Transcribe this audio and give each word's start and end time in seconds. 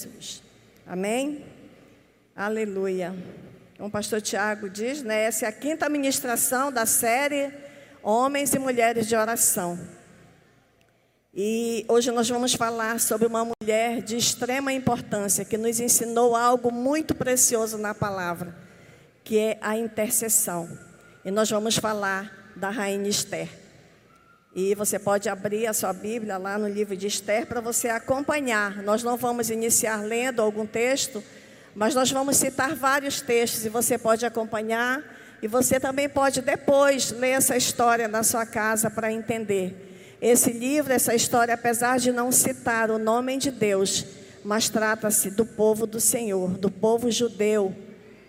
Jesus. 0.00 0.42
Amém? 0.86 1.44
Aleluia. 2.34 3.14
Como 3.76 3.88
o 3.88 3.92
pastor 3.92 4.22
Tiago 4.22 4.68
diz, 4.70 5.02
né, 5.02 5.24
essa 5.24 5.44
é 5.44 5.48
a 5.48 5.52
quinta 5.52 5.88
ministração 5.90 6.72
da 6.72 6.86
série 6.86 7.52
Homens 8.02 8.54
e 8.54 8.58
Mulheres 8.58 9.06
de 9.06 9.14
Oração. 9.14 9.78
E 11.34 11.84
hoje 11.86 12.10
nós 12.10 12.28
vamos 12.28 12.54
falar 12.54 12.98
sobre 12.98 13.26
uma 13.26 13.44
mulher 13.44 14.00
de 14.00 14.16
extrema 14.16 14.72
importância 14.72 15.44
que 15.44 15.58
nos 15.58 15.78
ensinou 15.78 16.34
algo 16.34 16.72
muito 16.72 17.14
precioso 17.14 17.76
na 17.76 17.94
palavra, 17.94 18.56
que 19.22 19.38
é 19.38 19.58
a 19.60 19.76
intercessão. 19.76 20.78
E 21.24 21.30
nós 21.30 21.50
vamos 21.50 21.76
falar 21.76 22.52
da 22.56 22.70
rainha 22.70 23.08
Esther. 23.08 23.48
E 24.54 24.74
você 24.74 24.98
pode 24.98 25.28
abrir 25.28 25.68
a 25.68 25.72
sua 25.72 25.92
Bíblia 25.92 26.36
lá 26.36 26.58
no 26.58 26.68
livro 26.68 26.96
de 26.96 27.06
Esther 27.06 27.46
para 27.46 27.60
você 27.60 27.88
acompanhar. 27.88 28.82
Nós 28.82 29.04
não 29.04 29.16
vamos 29.16 29.48
iniciar 29.48 30.02
lendo 30.02 30.42
algum 30.42 30.66
texto, 30.66 31.22
mas 31.72 31.94
nós 31.94 32.10
vamos 32.10 32.36
citar 32.36 32.74
vários 32.74 33.20
textos 33.20 33.64
e 33.64 33.68
você 33.68 33.96
pode 33.96 34.26
acompanhar. 34.26 35.04
E 35.40 35.46
você 35.46 35.78
também 35.78 36.08
pode 36.08 36.42
depois 36.42 37.12
ler 37.12 37.30
essa 37.30 37.56
história 37.56 38.08
na 38.08 38.24
sua 38.24 38.44
casa 38.44 38.90
para 38.90 39.12
entender. 39.12 40.16
Esse 40.20 40.52
livro, 40.52 40.92
essa 40.92 41.14
história, 41.14 41.54
apesar 41.54 42.00
de 42.00 42.10
não 42.10 42.32
citar 42.32 42.90
o 42.90 42.98
nome 42.98 43.36
de 43.36 43.52
Deus, 43.52 44.04
mas 44.44 44.68
trata-se 44.68 45.30
do 45.30 45.46
povo 45.46 45.86
do 45.86 46.00
Senhor, 46.00 46.58
do 46.58 46.70
povo 46.70 47.08
judeu, 47.08 47.72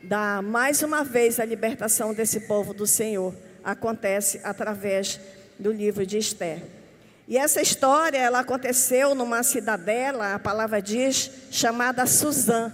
da 0.03 0.39
mais 0.43 0.83
uma 0.83 1.03
vez 1.03 1.39
a 1.39 1.45
libertação 1.45 2.13
desse 2.13 2.41
povo 2.41 2.75
do 2.75 2.85
Senhor 2.85 3.35
acontece 3.63 4.39
através 4.43 5.19
do 5.61 5.71
livro 5.71 6.05
de 6.05 6.17
Esther. 6.17 6.63
E 7.27 7.37
essa 7.37 7.61
história, 7.61 8.17
ela 8.17 8.39
aconteceu 8.39 9.13
numa 9.15 9.43
cidadela, 9.43 10.33
a 10.33 10.39
palavra 10.39 10.81
diz, 10.81 11.31
chamada 11.51 12.05
Suzã, 12.05 12.73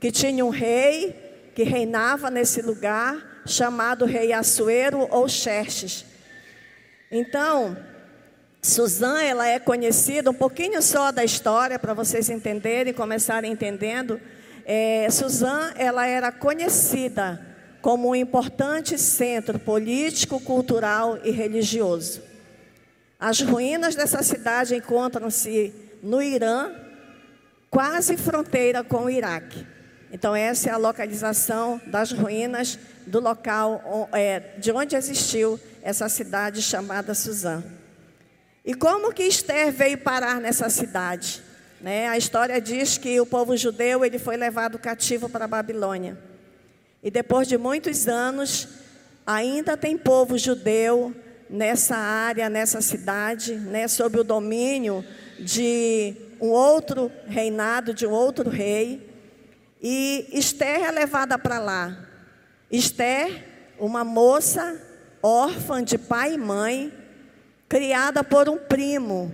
que 0.00 0.10
tinha 0.10 0.44
um 0.44 0.48
rei 0.48 1.14
que 1.54 1.62
reinava 1.62 2.30
nesse 2.30 2.60
lugar, 2.62 3.42
chamado 3.46 4.06
rei 4.06 4.32
Assuero 4.32 5.06
ou 5.10 5.28
Xerxes. 5.28 6.04
Então, 7.12 7.76
Suzã, 8.60 9.22
ela 9.22 9.46
é 9.46 9.58
conhecida, 9.58 10.30
um 10.30 10.34
pouquinho 10.34 10.82
só 10.82 11.12
da 11.12 11.22
história, 11.22 11.78
para 11.78 11.94
vocês 11.94 12.30
entenderem, 12.30 12.92
começarem 12.92 13.52
entendendo. 13.52 14.20
É, 14.64 15.06
Suzã, 15.10 15.72
ela 15.76 16.06
era 16.06 16.32
conhecida 16.32 17.53
como 17.84 18.08
um 18.08 18.14
importante 18.14 18.96
centro 18.96 19.58
político, 19.58 20.40
cultural 20.40 21.18
e 21.22 21.30
religioso. 21.30 22.22
As 23.20 23.42
ruínas 23.42 23.94
dessa 23.94 24.22
cidade 24.22 24.74
encontram-se 24.74 25.70
no 26.02 26.22
Irã, 26.22 26.72
quase 27.68 28.16
fronteira 28.16 28.82
com 28.82 29.04
o 29.04 29.10
Iraque. 29.10 29.66
Então, 30.10 30.34
essa 30.34 30.70
é 30.70 30.72
a 30.72 30.78
localização 30.78 31.78
das 31.84 32.10
ruínas 32.10 32.78
do 33.06 33.20
local 33.20 34.08
é, 34.14 34.40
de 34.56 34.72
onde 34.72 34.96
existiu 34.96 35.60
essa 35.82 36.08
cidade 36.08 36.62
chamada 36.62 37.12
Suzã. 37.12 37.62
E 38.64 38.72
como 38.72 39.12
que 39.12 39.24
Esther 39.24 39.70
veio 39.70 39.98
parar 39.98 40.40
nessa 40.40 40.70
cidade? 40.70 41.42
Né? 41.82 42.08
A 42.08 42.16
história 42.16 42.58
diz 42.62 42.96
que 42.96 43.20
o 43.20 43.26
povo 43.26 43.54
judeu 43.58 44.02
ele 44.06 44.18
foi 44.18 44.38
levado 44.38 44.78
cativo 44.78 45.28
para 45.28 45.44
a 45.44 45.48
Babilônia. 45.48 46.16
E 47.04 47.10
depois 47.10 47.46
de 47.46 47.58
muitos 47.58 48.08
anos, 48.08 48.66
ainda 49.26 49.76
tem 49.76 49.94
povo 49.94 50.38
judeu 50.38 51.14
nessa 51.50 51.94
área, 51.94 52.48
nessa 52.48 52.80
cidade, 52.80 53.54
né, 53.56 53.86
sob 53.86 54.20
o 54.20 54.24
domínio 54.24 55.04
de 55.38 56.16
um 56.40 56.48
outro 56.48 57.12
reinado, 57.26 57.92
de 57.92 58.06
um 58.06 58.10
outro 58.10 58.48
rei. 58.48 59.06
E 59.82 60.26
Esther 60.32 60.82
é 60.82 60.90
levada 60.90 61.38
para 61.38 61.58
lá. 61.58 62.08
Esther, 62.70 63.44
uma 63.78 64.02
moça 64.02 64.80
órfã 65.22 65.84
de 65.84 65.98
pai 65.98 66.32
e 66.32 66.38
mãe, 66.38 66.90
criada 67.68 68.24
por 68.24 68.48
um 68.48 68.56
primo, 68.56 69.30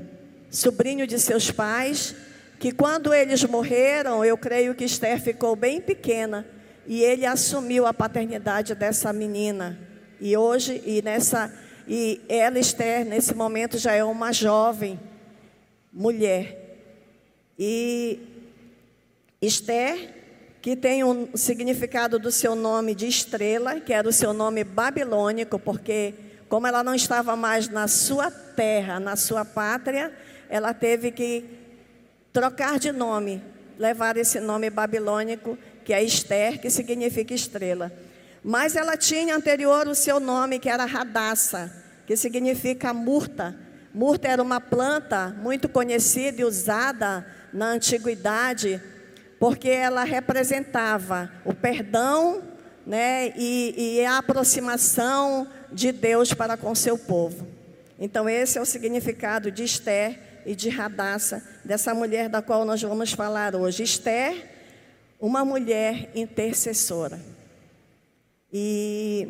sobrinho 0.50 1.06
de 1.06 1.20
seus 1.20 1.52
pais, 1.52 2.16
que 2.58 2.72
quando 2.72 3.14
eles 3.14 3.44
morreram, 3.44 4.24
eu 4.24 4.36
creio 4.36 4.74
que 4.74 4.82
Esther 4.82 5.22
ficou 5.22 5.54
bem 5.54 5.80
pequena 5.80 6.44
e 6.90 7.04
ele 7.04 7.24
assumiu 7.24 7.86
a 7.86 7.94
paternidade 7.94 8.74
dessa 8.74 9.12
menina. 9.12 9.78
E 10.20 10.36
hoje, 10.36 10.82
e 10.84 11.00
nessa, 11.00 11.48
e 11.86 12.20
ela, 12.28 12.58
Esther, 12.58 13.06
nesse 13.06 13.32
momento 13.32 13.78
já 13.78 13.92
é 13.92 14.02
uma 14.02 14.32
jovem 14.32 14.98
mulher. 15.92 16.80
E 17.56 18.18
Esther, 19.40 20.16
que 20.60 20.74
tem 20.74 21.04
um 21.04 21.28
significado 21.36 22.18
do 22.18 22.32
seu 22.32 22.56
nome 22.56 22.92
de 22.92 23.06
estrela, 23.06 23.78
que 23.78 23.92
era 23.92 24.08
o 24.08 24.12
seu 24.12 24.32
nome 24.32 24.64
babilônico, 24.64 25.60
porque 25.60 26.12
como 26.48 26.66
ela 26.66 26.82
não 26.82 26.96
estava 26.96 27.36
mais 27.36 27.68
na 27.68 27.86
sua 27.86 28.32
terra, 28.32 28.98
na 28.98 29.14
sua 29.14 29.44
pátria, 29.44 30.12
ela 30.48 30.74
teve 30.74 31.12
que 31.12 31.44
trocar 32.32 32.80
de 32.80 32.90
nome, 32.90 33.40
levar 33.78 34.16
esse 34.16 34.40
nome 34.40 34.68
babilônico 34.70 35.56
que 35.84 35.92
é 35.92 36.02
Esther, 36.02 36.60
que 36.60 36.70
significa 36.70 37.34
estrela. 37.34 37.92
Mas 38.42 38.76
ela 38.76 38.96
tinha 38.96 39.36
anterior 39.36 39.86
o 39.86 39.94
seu 39.94 40.18
nome, 40.18 40.58
que 40.58 40.68
era 40.68 40.84
Radassa, 40.84 41.72
que 42.06 42.16
significa 42.16 42.94
murta. 42.94 43.56
Murta 43.92 44.28
era 44.28 44.42
uma 44.42 44.60
planta 44.60 45.28
muito 45.42 45.68
conhecida 45.68 46.40
e 46.40 46.44
usada 46.44 47.26
na 47.52 47.66
antiguidade, 47.72 48.80
porque 49.38 49.68
ela 49.68 50.04
representava 50.04 51.30
o 51.44 51.52
perdão 51.52 52.42
né, 52.86 53.32
e, 53.36 53.98
e 53.98 54.04
a 54.04 54.18
aproximação 54.18 55.46
de 55.72 55.92
Deus 55.92 56.32
para 56.32 56.56
com 56.56 56.74
seu 56.74 56.96
povo. 56.96 57.46
Então, 57.98 58.28
esse 58.28 58.58
é 58.58 58.60
o 58.60 58.66
significado 58.66 59.50
de 59.50 59.62
Esther 59.62 60.18
e 60.46 60.54
de 60.54 60.70
Radassa, 60.70 61.42
dessa 61.64 61.94
mulher 61.94 62.28
da 62.28 62.40
qual 62.40 62.64
nós 62.64 62.80
vamos 62.80 63.12
falar 63.12 63.54
hoje. 63.54 63.82
Esther 63.82 64.59
uma 65.20 65.44
mulher 65.44 66.10
intercessora. 66.14 67.20
E 68.50 69.28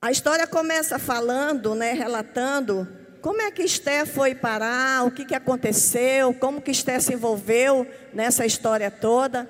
a 0.00 0.10
história 0.10 0.46
começa 0.46 0.98
falando, 0.98 1.74
né, 1.74 1.92
relatando 1.92 2.86
como 3.22 3.40
é 3.40 3.50
que 3.50 3.62
Esté 3.62 4.04
foi 4.04 4.34
parar, 4.34 5.04
o 5.04 5.10
que, 5.10 5.24
que 5.24 5.34
aconteceu, 5.34 6.34
como 6.34 6.60
que 6.60 6.70
Esté 6.70 7.00
se 7.00 7.14
envolveu 7.14 7.86
nessa 8.12 8.44
história 8.44 8.90
toda. 8.90 9.48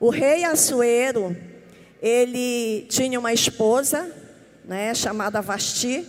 O 0.00 0.10
rei 0.10 0.44
Assuero, 0.44 1.34
ele 2.02 2.86
tinha 2.90 3.18
uma 3.18 3.32
esposa, 3.32 4.12
né, 4.64 4.92
chamada 4.94 5.40
Vasti, 5.40 6.04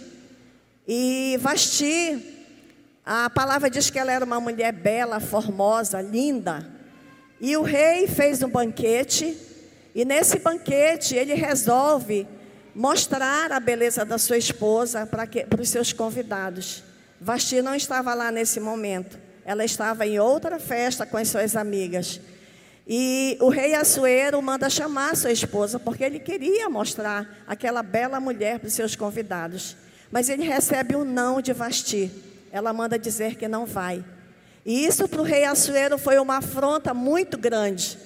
e 0.88 1.38
Vasti, 1.40 2.36
a 3.06 3.30
palavra 3.30 3.70
diz 3.70 3.90
que 3.90 4.00
ela 4.00 4.12
era 4.12 4.26
uma 4.26 4.40
mulher 4.40 4.74
bela, 4.74 5.20
formosa, 5.20 6.02
linda, 6.02 6.77
e 7.40 7.56
o 7.56 7.62
rei 7.62 8.08
fez 8.08 8.42
um 8.42 8.50
banquete, 8.50 9.38
e 9.94 10.04
nesse 10.04 10.40
banquete 10.40 11.16
ele 11.16 11.34
resolve 11.34 12.28
mostrar 12.74 13.52
a 13.52 13.60
beleza 13.60 14.06
da 14.06 14.18
sua 14.18 14.38
esposa 14.38 15.06
para, 15.06 15.28
os 15.60 15.70
seus 15.70 15.94
convidados. 15.94 16.84
Vasti 17.20 17.62
não 17.62 17.76
estava 17.76 18.14
lá 18.14 18.32
nesse 18.32 18.60
momento, 18.60 19.18
ela 19.46 19.66
estava 19.66 20.06
em 20.06 20.20
outra 20.20 20.60
festa 20.60 21.06
com 21.06 21.18
as 21.18 21.28
suas 21.28 21.56
amigas. 21.56 22.20
E 22.88 23.38
o 23.42 23.50
rei 23.50 23.74
Assuero 23.74 24.42
manda 24.42 24.70
chamar 24.70 25.16
sua 25.18 25.32
esposa, 25.32 25.78
porque 25.78 26.04
ele 26.04 26.20
queria 26.20 26.70
mostrar 26.70 27.44
aquela 27.46 27.84
bela 27.84 28.20
mulher 28.20 28.60
para 28.60 28.68
os 28.68 28.74
seus 28.74 28.96
convidados. 28.96 29.76
Mas 30.10 30.30
ele 30.30 30.44
recebe 30.44 30.96
um 30.96 31.04
não 31.04 31.42
de 31.42 31.52
Vasti. 31.52 32.10
Ela 32.50 32.72
manda 32.72 32.98
dizer 32.98 33.36
que 33.36 33.48
não 33.48 33.66
vai. 33.66 34.06
E 34.68 34.86
isso 34.86 35.08
para 35.08 35.22
o 35.22 35.24
rei 35.24 35.46
Assuero 35.46 35.98
foi 35.98 36.20
uma 36.20 36.40
afronta 36.40 36.94
muito 36.94 37.38
grande. 37.38 37.98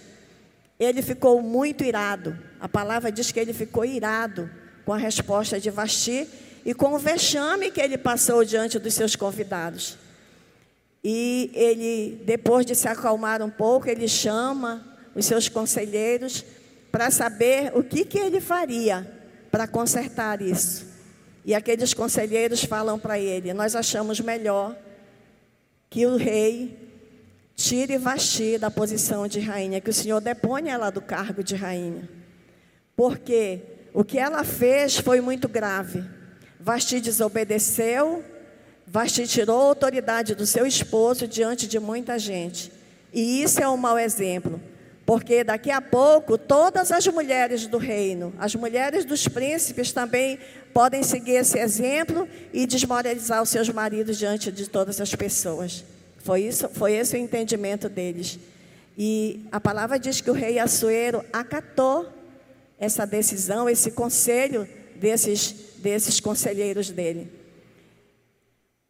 Ele 0.80 1.02
ficou 1.02 1.42
muito 1.42 1.84
irado. 1.84 2.38
A 2.60 2.70
palavra 2.70 3.12
diz 3.12 3.32
que 3.32 3.40
ele 3.40 3.52
ficou 3.52 3.84
irado 3.84 4.48
com 4.86 4.94
a 4.94 4.98
resposta 4.98 5.60
de 5.60 5.72
Vasti 5.72 6.28
e 6.64 6.76
com 6.76 6.94
o 6.94 7.00
vexame 7.00 7.72
que 7.72 7.82
ele 7.82 7.98
passou 7.98 8.46
diante 8.46 8.78
dos 8.78 8.94
seus 8.94 9.16
convidados. 9.16 9.98
E 11.04 11.50
ele, 11.56 12.22
depois 12.26 12.64
de 12.64 12.76
se 12.76 12.88
acalmar 12.88 13.42
um 13.42 13.50
pouco, 13.50 13.90
ele 13.90 14.08
chama 14.08 14.86
os 15.16 15.26
seus 15.26 15.50
conselheiros 15.50 16.46
para 16.92 17.10
saber 17.10 17.72
o 17.74 17.84
que, 17.84 18.06
que 18.06 18.20
ele 18.20 18.40
faria 18.40 19.12
para 19.50 19.68
consertar 19.68 20.44
isso. 20.44 20.86
E 21.44 21.56
aqueles 21.56 21.92
conselheiros 21.96 22.64
falam 22.64 23.00
para 23.00 23.18
ele: 23.18 23.52
Nós 23.52 23.76
achamos 23.76 24.20
melhor 24.20 24.76
que 25.92 26.06
o 26.06 26.16
rei 26.16 26.80
tire 27.54 27.98
Vasti 27.98 28.58
da 28.58 28.72
posição 28.72 29.28
de 29.28 29.42
rainha, 29.42 29.82
que 29.82 29.90
o 29.90 29.94
Senhor 29.94 30.22
deponha 30.22 30.74
ela 30.74 30.90
do 30.90 31.02
cargo 31.02 31.44
de 31.44 31.54
rainha. 31.54 32.10
Porque 32.96 33.60
o 33.94 34.02
que 34.02 34.18
ela 34.18 34.46
fez 34.46 34.98
foi 34.98 35.20
muito 35.20 35.50
grave. 35.50 36.02
Vasti 36.58 37.02
desobedeceu, 37.02 38.24
Vasti 38.88 39.28
tirou 39.28 39.60
a 39.60 39.66
autoridade 39.66 40.34
do 40.34 40.46
seu 40.46 40.66
esposo 40.66 41.28
diante 41.28 41.68
de 41.68 41.78
muita 41.78 42.18
gente. 42.18 42.72
E 43.14 43.44
isso 43.44 43.62
é 43.62 43.68
um 43.68 43.76
mau 43.76 44.00
exemplo. 44.00 44.62
Porque 45.06 45.44
daqui 45.44 45.72
a 45.72 45.82
pouco 45.82 46.38
todas 46.38 46.92
as 46.92 47.06
mulheres 47.08 47.68
do 47.68 47.78
reino, 47.78 48.34
as 48.38 48.56
mulheres 48.56 49.04
dos 49.04 49.28
príncipes 49.28 49.92
também 49.92 50.40
podem 50.74 51.04
seguir 51.04 51.36
esse 51.36 51.60
exemplo 51.60 52.28
e 52.54 52.66
desmoralizar 52.66 53.42
os 53.42 53.50
seus 53.50 53.70
maridos 53.70 54.18
diante 54.18 54.52
de 54.52 54.70
todas 54.70 55.02
as 55.02 55.14
pessoas. 55.14 55.84
Foi, 56.20 56.44
isso, 56.44 56.70
foi 56.70 56.94
esse 56.94 57.16
o 57.16 57.20
entendimento 57.20 57.90
deles. 57.90 58.40
E 58.98 59.46
a 59.52 59.60
palavra 59.60 59.98
diz 59.98 60.22
que 60.22 60.30
o 60.30 60.34
rei 60.34 60.60
Assuero 60.60 61.26
acatou 61.34 62.08
essa 62.80 63.06
decisão, 63.06 63.70
esse 63.70 63.92
conselho 63.92 64.68
desses, 64.96 65.56
desses 65.78 66.20
conselheiros 66.20 66.90
dele. 66.90 67.41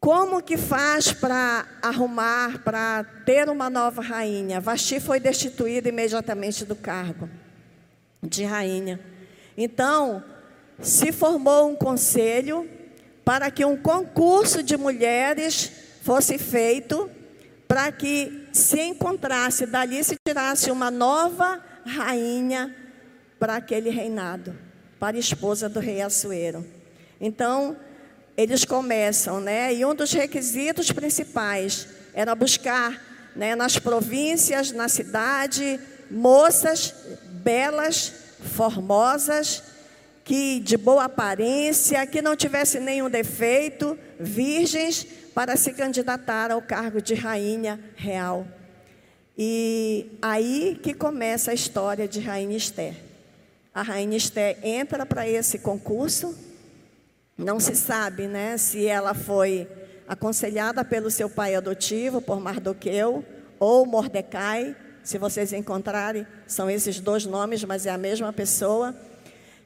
Como 0.01 0.41
que 0.41 0.57
faz 0.57 1.13
para 1.13 1.67
arrumar, 1.79 2.63
para 2.63 3.03
ter 3.23 3.47
uma 3.47 3.69
nova 3.69 4.01
rainha? 4.01 4.59
Vasti 4.59 4.99
foi 4.99 5.19
destituída 5.19 5.89
imediatamente 5.89 6.65
do 6.65 6.75
cargo 6.75 7.29
de 8.23 8.43
rainha. 8.43 8.99
Então, 9.55 10.23
se 10.81 11.11
formou 11.11 11.69
um 11.69 11.75
conselho 11.75 12.67
para 13.23 13.51
que 13.51 13.63
um 13.63 13.77
concurso 13.77 14.63
de 14.63 14.75
mulheres 14.75 15.71
fosse 16.01 16.39
feito 16.39 17.07
para 17.67 17.91
que 17.91 18.47
se 18.51 18.81
encontrasse, 18.81 19.67
dali 19.67 20.03
se 20.03 20.15
tirasse 20.27 20.71
uma 20.71 20.89
nova 20.89 21.63
rainha 21.85 22.75
para 23.37 23.57
aquele 23.57 23.91
reinado, 23.91 24.57
para 24.99 25.15
esposa 25.15 25.69
do 25.69 25.79
rei 25.79 26.01
Assuero. 26.01 26.65
Então, 27.19 27.77
eles 28.41 28.65
começam, 28.65 29.39
né? 29.39 29.73
E 29.73 29.85
um 29.85 29.93
dos 29.93 30.11
requisitos 30.11 30.91
principais 30.91 31.87
era 32.13 32.33
buscar, 32.35 33.01
né, 33.35 33.55
nas 33.55 33.77
províncias, 33.77 34.71
na 34.71 34.89
cidade, 34.89 35.79
moças 36.09 36.93
belas, 37.43 38.13
formosas, 38.55 39.63
que 40.23 40.59
de 40.59 40.77
boa 40.77 41.05
aparência, 41.05 42.05
que 42.05 42.21
não 42.21 42.35
tivesse 42.35 42.79
nenhum 42.79 43.09
defeito, 43.09 43.97
virgens, 44.19 45.05
para 45.33 45.55
se 45.55 45.73
candidatar 45.73 46.51
ao 46.51 46.61
cargo 46.61 47.01
de 47.01 47.13
rainha 47.13 47.79
real. 47.95 48.45
E 49.37 50.11
aí 50.21 50.79
que 50.81 50.93
começa 50.93 51.51
a 51.51 51.53
história 51.53 52.07
de 52.07 52.19
Rainha 52.19 52.57
Esther. 52.57 52.95
A 53.73 53.81
Rainha 53.81 54.17
Esther 54.17 54.57
entra 54.61 55.05
para 55.05 55.27
esse 55.27 55.59
concurso 55.59 56.35
não 57.41 57.59
se 57.59 57.75
sabe 57.75 58.27
né, 58.27 58.55
se 58.57 58.85
ela 58.85 59.13
foi 59.13 59.67
aconselhada 60.07 60.85
pelo 60.85 61.09
seu 61.09 61.29
pai 61.29 61.55
adotivo, 61.55 62.21
por 62.21 62.39
Mardoqueu, 62.39 63.25
ou 63.59 63.85
Mordecai. 63.85 64.75
Se 65.03 65.17
vocês 65.17 65.51
encontrarem, 65.51 66.25
são 66.45 66.69
esses 66.69 66.99
dois 66.99 67.25
nomes, 67.25 67.63
mas 67.63 67.85
é 67.85 67.89
a 67.89 67.97
mesma 67.97 68.31
pessoa. 68.31 68.95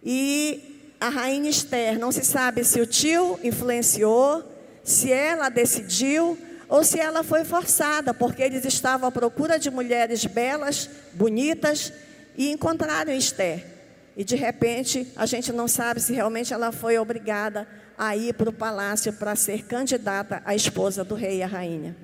E 0.02 0.96
a 1.00 1.10
rainha 1.10 1.50
Esther, 1.50 2.00
não 2.00 2.12
se 2.12 2.24
sabe 2.24 2.64
se 2.64 2.80
o 2.80 2.88
tio 2.88 3.38
influenciou, 3.44 4.44
se 4.84 5.12
ela 5.12 5.50
decidiu 5.50 6.38
ou 6.70 6.84
se 6.84 7.00
ela 7.00 7.24
foi 7.24 7.44
forçada, 7.44 8.14
porque 8.14 8.42
eles 8.42 8.64
estavam 8.66 9.10
à 9.10 9.12
procura 9.12 9.60
de 9.60 9.70
mulheres 9.70 10.26
belas, 10.26 10.90
bonitas, 11.14 11.92
e 12.38 12.50
encontraram 12.52 13.12
Esther. 13.12 13.75
E 14.16 14.24
de 14.24 14.36
repente, 14.36 15.12
a 15.16 15.26
gente 15.26 15.52
não 15.52 15.68
sabe 15.68 16.00
se 16.00 16.14
realmente 16.14 16.54
ela 16.54 16.72
foi 16.72 16.98
obrigada 16.98 17.68
a 17.98 18.16
ir 18.16 18.34
para 18.34 18.50
o 18.50 18.54
palácio 18.54 19.12
para 19.14 19.36
ser 19.36 19.66
candidata 19.66 20.42
à 20.46 20.56
esposa 20.56 21.04
do 21.04 21.16
rei 21.16 21.38
e 21.38 21.44
a 21.44 21.48
rainha. 21.48 21.96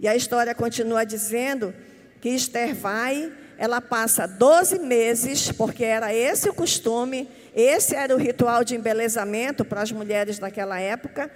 E 0.00 0.08
a 0.08 0.16
história 0.16 0.54
continua 0.54 1.04
dizendo 1.04 1.72
que 2.20 2.30
Esther 2.30 2.74
vai, 2.74 3.32
ela 3.56 3.80
passa 3.80 4.26
12 4.26 4.78
meses, 4.80 5.52
porque 5.52 5.84
era 5.84 6.12
esse 6.12 6.48
o 6.48 6.54
costume, 6.54 7.28
esse 7.54 7.94
era 7.94 8.14
o 8.14 8.18
ritual 8.18 8.64
de 8.64 8.74
embelezamento 8.74 9.64
para 9.64 9.82
as 9.82 9.92
mulheres 9.92 10.38
daquela 10.38 10.80
época, 10.80 11.30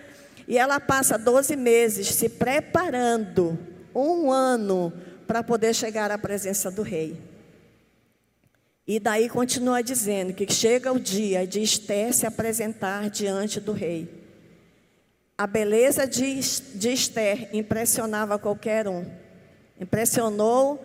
e 0.48 0.58
ela 0.58 0.80
passa 0.80 1.16
12 1.16 1.54
meses 1.54 2.08
se 2.08 2.28
preparando, 2.28 3.58
um 3.94 4.32
ano, 4.32 4.92
para 5.26 5.42
poder 5.42 5.74
chegar 5.74 6.10
à 6.10 6.18
presença 6.18 6.70
do 6.70 6.82
rei. 6.82 7.20
E 8.88 8.98
daí 8.98 9.28
continua 9.28 9.82
dizendo 9.82 10.32
que 10.32 10.50
chega 10.50 10.90
o 10.90 10.98
dia 10.98 11.46
de 11.46 11.60
Esther 11.60 12.14
se 12.14 12.24
apresentar 12.24 13.10
diante 13.10 13.60
do 13.60 13.72
rei. 13.72 14.08
A 15.36 15.46
beleza 15.46 16.06
de, 16.06 16.40
de 16.74 16.88
Esther 16.88 17.50
impressionava 17.52 18.38
qualquer 18.38 18.88
um. 18.88 19.04
Impressionou 19.78 20.82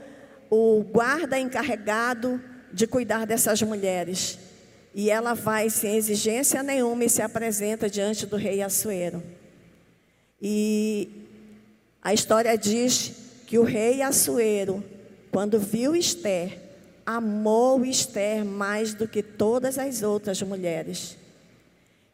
o 0.50 0.84
guarda 0.84 1.40
encarregado 1.40 2.44
de 2.74 2.86
cuidar 2.86 3.26
dessas 3.26 3.62
mulheres. 3.62 4.38
E 4.94 5.10
ela 5.10 5.34
vai 5.34 5.70
sem 5.70 5.96
exigência 5.96 6.62
nenhuma 6.62 7.06
e 7.06 7.10
se 7.10 7.22
apresenta 7.22 7.90
diante 7.90 8.26
do 8.26 8.36
rei 8.36 8.62
Assuero. 8.62 9.24
E 10.42 11.10
a 12.02 12.14
história 12.14 12.58
diz 12.58 13.14
que 13.48 13.58
o 13.58 13.64
rei 13.64 14.02
Assuero, 14.02 14.84
quando 15.32 15.58
viu 15.58 15.96
Esther, 15.96 16.63
amou 17.06 17.86
Esther 17.86 18.46
mais 18.46 18.94
do 18.94 19.08
que 19.08 19.22
todas 19.22 19.78
as 19.78 20.02
outras 20.02 20.42
mulheres. 20.42 21.18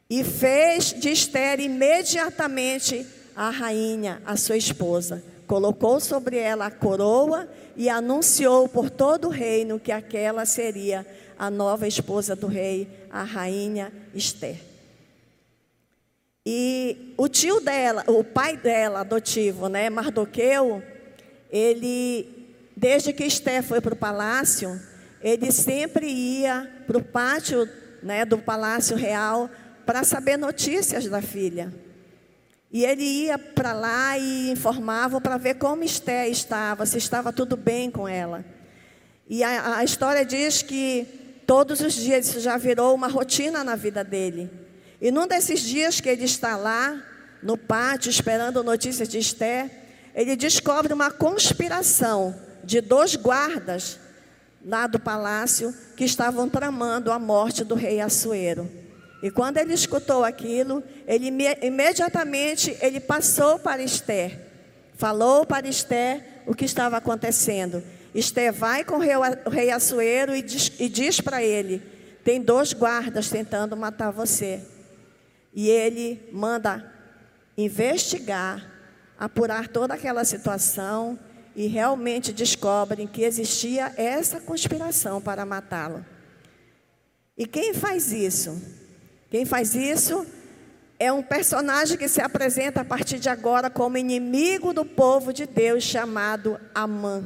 E 0.10 0.24
fez 0.24 0.94
de 0.94 1.10
Esther 1.12 1.60
imediatamente 1.60 3.06
a 3.36 3.50
rainha, 3.50 4.22
a 4.26 4.36
sua 4.36 4.58
esposa. 4.58 5.24
Colocou 5.46 6.00
sobre 6.00 6.38
ela 6.38 6.66
a 6.66 6.72
coroa 6.72 7.48
e 7.76 7.90
anunciou 7.90 8.68
por 8.68 8.90
todo 8.90 9.28
o 9.28 9.32
reino 9.32 9.80
que 9.80 9.92
aquela 9.92 10.46
seria 10.46 11.06
a 11.38 11.50
nova 11.50 11.88
esposa 11.88 12.36
do 12.36 12.48
rei, 12.48 12.88
a 13.10 13.24
rainha 13.24 13.94
Esther. 14.14 14.58
E 16.46 17.14
o 17.16 17.28
tio 17.28 17.62
dela, 17.62 18.04
o 18.08 18.24
pai 18.24 18.58
dela, 18.58 19.02
adotivo, 19.02 19.70
né, 19.70 19.90
Mardoqueu, 19.90 20.82
ele 21.52 22.39
Desde 22.80 23.12
que 23.12 23.26
Esté 23.26 23.62
foi 23.62 23.82
para 23.82 23.94
o 23.94 23.98
palácio, 23.98 24.80
ele 25.22 25.52
sempre 25.52 26.08
ia 26.08 26.72
para 26.88 26.98
o 26.98 27.04
pátio 27.04 27.68
né, 28.02 28.24
do 28.24 28.38
palácio 28.38 28.96
real 28.96 29.50
para 29.86 30.06
saber 30.06 30.38
notícias 30.38 31.04
da 31.04 31.22
filha. 31.22 31.74
E 32.72 32.86
ele 32.86 33.04
ia 33.04 33.38
para 33.38 33.74
lá 33.74 34.18
e 34.18 34.50
informava 34.50 35.20
para 35.20 35.36
ver 35.36 35.56
como 35.56 35.84
Esté 35.84 36.30
estava, 36.30 36.86
se 36.86 36.98
estava 36.98 37.34
tudo 37.34 37.58
bem 37.58 37.92
com 37.92 38.08
ela. 38.08 38.46
E 39.28 39.44
a, 39.44 39.80
a 39.80 39.84
história 39.84 40.24
diz 40.24 40.62
que 40.62 41.06
todos 41.46 41.82
os 41.82 41.94
dias 41.94 42.30
isso 42.30 42.40
já 42.40 42.56
virou 42.56 42.96
uma 42.96 43.10
rotina 43.10 43.62
na 43.62 43.76
vida 43.76 44.06
dele. 44.06 44.50
E 45.02 45.12
num 45.12 45.28
desses 45.28 45.60
dias 45.60 46.00
que 46.00 46.08
ele 46.08 46.24
está 46.24 46.56
lá, 46.56 46.98
no 47.44 47.58
pátio, 47.58 48.10
esperando 48.10 48.64
notícias 48.64 49.10
de 49.10 49.18
Esté, 49.18 49.70
ele 50.16 50.38
descobre 50.38 50.94
uma 50.94 51.12
conspiração 51.12 52.48
de 52.70 52.82
dois 52.82 53.16
guardas 53.16 54.00
lá 54.64 54.86
do 54.86 55.00
palácio 55.00 55.74
que 55.98 56.04
estavam 56.04 56.48
tramando 56.48 57.12
a 57.12 57.18
morte 57.18 57.64
do 57.64 57.74
rei 57.74 58.00
Assuero. 58.00 58.70
E 59.24 59.32
quando 59.32 59.58
ele 59.58 59.74
escutou 59.74 60.24
aquilo, 60.24 60.84
ele 61.08 61.34
imediatamente 61.64 62.78
ele 62.80 63.00
passou 63.00 63.58
para 63.58 63.82
Esther, 63.82 64.40
falou 64.96 65.48
para 65.48 65.68
Esther 65.68 66.24
o 66.46 66.54
que 66.54 66.64
estava 66.64 66.98
acontecendo. 66.98 67.84
Esther 68.14 68.54
vai 68.54 68.84
com 68.84 68.98
o 68.98 69.50
rei 69.50 69.72
Assuero 69.72 70.36
e 70.36 70.44
diz, 70.44 70.72
e 70.80 70.88
diz 70.88 71.20
para 71.20 71.42
ele: 71.42 71.82
tem 72.24 72.40
dois 72.40 72.72
guardas 72.72 73.32
tentando 73.32 73.76
matar 73.76 74.12
você. 74.12 74.62
E 75.56 75.68
ele 75.68 76.22
manda 76.32 76.86
investigar, 77.58 78.64
apurar 79.18 79.68
toda 79.68 79.96
aquela 79.96 80.24
situação 80.24 81.18
e 81.56 81.68
realmente 81.68 82.32
descobrem 82.32 83.08
que 83.08 83.24
existia 83.24 83.94
essa 83.98 84.40
conspiração 84.40 85.22
para 85.22 85.46
matá-lo. 85.46 86.06
E 87.38 87.46
quem 87.46 87.74
faz 87.74 88.12
isso? 88.12 88.62
Quem 89.30 89.46
faz 89.46 89.76
isso 89.76 90.26
é 91.00 91.12
um 91.12 91.24
personagem 91.24 91.98
que 91.98 92.10
se 92.10 92.22
apresenta 92.22 92.82
a 92.82 92.86
partir 92.86 93.20
de 93.20 93.30
agora 93.30 93.70
como 93.70 93.98
inimigo 93.98 94.74
do 94.74 94.84
povo 94.84 95.32
de 95.32 95.46
Deus, 95.46 95.84
chamado 95.84 96.60
Amã. 96.76 97.24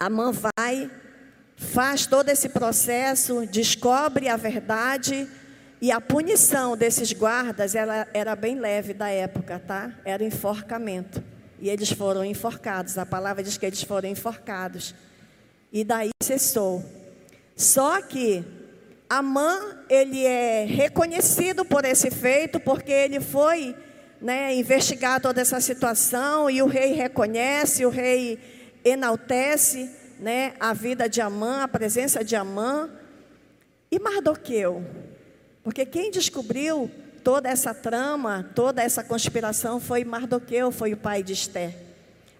Amã 0.00 0.32
vai, 0.32 0.90
faz 1.56 2.06
todo 2.06 2.30
esse 2.30 2.48
processo, 2.48 3.44
descobre 3.46 4.28
a 4.28 4.36
verdade 4.36 5.28
e 5.80 5.92
a 5.92 6.00
punição 6.00 6.76
desses 6.76 7.12
guardas 7.12 7.74
ela 7.74 8.08
era 8.12 8.34
bem 8.34 8.58
leve 8.58 8.92
da 8.92 9.08
época, 9.08 9.62
tá? 9.64 9.92
Era 10.04 10.24
enforcamento. 10.24 11.22
E 11.60 11.68
eles 11.68 11.90
foram 11.90 12.24
enforcados. 12.24 12.98
A 12.98 13.06
palavra 13.06 13.42
diz 13.42 13.56
que 13.56 13.66
eles 13.66 13.82
foram 13.82 14.08
enforcados. 14.08 14.94
E 15.72 15.84
daí 15.84 16.10
cessou. 16.22 16.84
Só 17.56 18.02
que 18.02 18.44
Amã, 19.08 19.78
ele 19.88 20.24
é 20.24 20.64
reconhecido 20.64 21.64
por 21.64 21.84
esse 21.84 22.10
feito, 22.10 22.58
porque 22.60 22.92
ele 22.92 23.20
foi 23.20 23.74
né, 24.20 24.54
investigar 24.54 25.20
toda 25.20 25.40
essa 25.40 25.60
situação 25.60 26.50
e 26.50 26.60
o 26.60 26.66
rei 26.66 26.92
reconhece, 26.92 27.86
o 27.86 27.90
rei 27.90 28.38
enaltece 28.84 29.90
né, 30.18 30.54
a 30.58 30.72
vida 30.72 31.08
de 31.08 31.20
Amã, 31.20 31.62
a 31.62 31.68
presença 31.68 32.24
de 32.24 32.34
Amã. 32.34 32.90
E 33.90 33.98
Mardoqueu? 33.98 34.84
Porque 35.62 35.84
quem 35.84 36.10
descobriu 36.10 36.90
toda 37.22 37.48
essa 37.48 37.74
trama, 37.74 38.50
toda 38.54 38.82
essa 38.82 39.04
conspiração 39.04 39.80
foi 39.80 40.04
Mardoqueu, 40.04 40.70
foi 40.72 40.92
o 40.92 40.96
pai 40.96 41.22
de 41.22 41.32
Esté. 41.32 41.76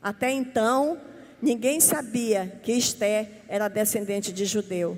Até 0.03 0.31
então, 0.31 0.99
ninguém 1.43 1.81
sabia 1.81 2.59
que 2.63 2.73
Esté 2.73 3.43
era 3.49 3.69
descendente 3.69 4.33
de 4.33 4.45
judeu. 4.45 4.97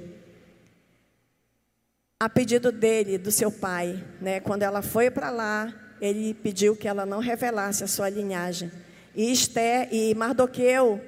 A 2.20 2.28
pedido 2.28 2.70
dele, 2.70 3.16
do 3.16 3.30
seu 3.30 3.50
pai, 3.50 4.04
né, 4.20 4.40
quando 4.40 4.62
ela 4.62 4.82
foi 4.82 5.10
para 5.10 5.30
lá, 5.30 5.74
ele 6.00 6.34
pediu 6.34 6.76
que 6.76 6.86
ela 6.86 7.04
não 7.04 7.18
revelasse 7.18 7.82
a 7.82 7.88
sua 7.88 8.08
linhagem. 8.08 8.70
E 9.14 9.32
Esté 9.32 9.88
e 9.90 10.14
Mardoqueu, 10.14 11.00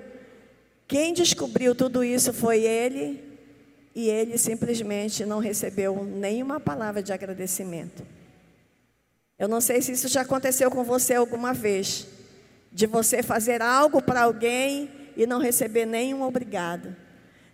quem 0.88 1.12
descobriu 1.12 1.74
tudo 1.74 2.02
isso 2.02 2.32
foi 2.32 2.62
ele, 2.62 3.31
e 3.94 4.08
ele 4.08 4.38
simplesmente 4.38 5.24
não 5.24 5.38
recebeu 5.38 6.04
nenhuma 6.04 6.58
palavra 6.58 7.02
de 7.02 7.12
agradecimento. 7.12 8.02
Eu 9.38 9.48
não 9.48 9.60
sei 9.60 9.82
se 9.82 9.92
isso 9.92 10.08
já 10.08 10.22
aconteceu 10.22 10.70
com 10.70 10.84
você 10.84 11.14
alguma 11.14 11.52
vez, 11.52 12.06
de 12.70 12.86
você 12.86 13.22
fazer 13.22 13.60
algo 13.60 14.00
para 14.00 14.22
alguém 14.22 14.88
e 15.16 15.26
não 15.26 15.38
receber 15.38 15.84
nenhum 15.84 16.22
obrigado. 16.22 16.94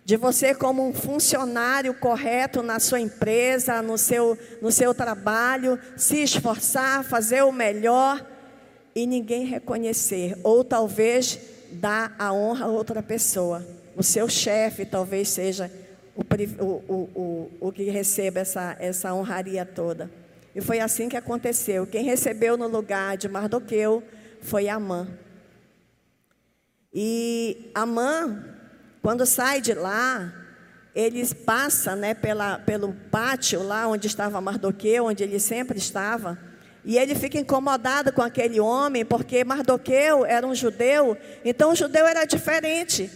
De 0.05 0.15
você, 0.15 0.55
como 0.55 0.87
um 0.87 0.93
funcionário 0.93 1.93
correto 1.93 2.63
na 2.63 2.79
sua 2.79 2.99
empresa, 2.99 3.81
no 3.81 3.97
seu, 3.97 4.37
no 4.61 4.71
seu 4.71 4.93
trabalho, 4.93 5.79
se 5.97 6.23
esforçar, 6.23 7.03
fazer 7.03 7.43
o 7.43 7.51
melhor 7.51 8.25
e 8.95 9.05
ninguém 9.05 9.45
reconhecer, 9.45 10.37
ou 10.43 10.63
talvez 10.63 11.39
dar 11.71 12.15
a 12.17 12.33
honra 12.33 12.65
a 12.65 12.69
outra 12.69 13.03
pessoa. 13.03 13.65
O 13.95 14.01
seu 14.01 14.27
chefe 14.29 14.85
talvez 14.85 15.29
seja 15.29 15.71
o, 16.59 16.63
o, 16.63 16.93
o, 17.15 17.51
o 17.67 17.71
que 17.71 17.83
receba 17.89 18.39
essa, 18.39 18.75
essa 18.79 19.13
honraria 19.13 19.65
toda. 19.65 20.09
E 20.53 20.61
foi 20.61 20.79
assim 20.79 21.07
que 21.07 21.15
aconteceu. 21.15 21.87
Quem 21.87 22.03
recebeu 22.03 22.57
no 22.57 22.67
lugar 22.67 23.17
de 23.17 23.29
Mardoqueu 23.29 24.03
foi 24.41 24.67
Amã. 24.67 25.07
E 26.93 27.71
Amã, 27.73 28.43
quando 29.01 29.25
sai 29.25 29.61
de 29.61 29.73
lá, 29.73 30.33
ele 30.95 31.23
passa 31.33 31.95
né, 31.95 32.13
pela, 32.13 32.59
pelo 32.59 32.93
pátio 33.11 33.63
lá 33.63 33.87
onde 33.87 34.07
estava 34.07 34.41
Mardoqueu, 34.41 35.05
onde 35.05 35.23
ele 35.23 35.39
sempre 35.39 35.77
estava. 35.77 36.37
E 36.83 36.97
ele 36.97 37.13
fica 37.13 37.37
incomodado 37.37 38.11
com 38.11 38.21
aquele 38.21 38.59
homem, 38.59 39.05
porque 39.05 39.43
Mardoqueu 39.43 40.25
era 40.25 40.45
um 40.47 40.55
judeu, 40.55 41.17
então 41.45 41.71
o 41.71 41.75
judeu 41.75 42.07
era 42.07 42.25
diferente. 42.25 43.09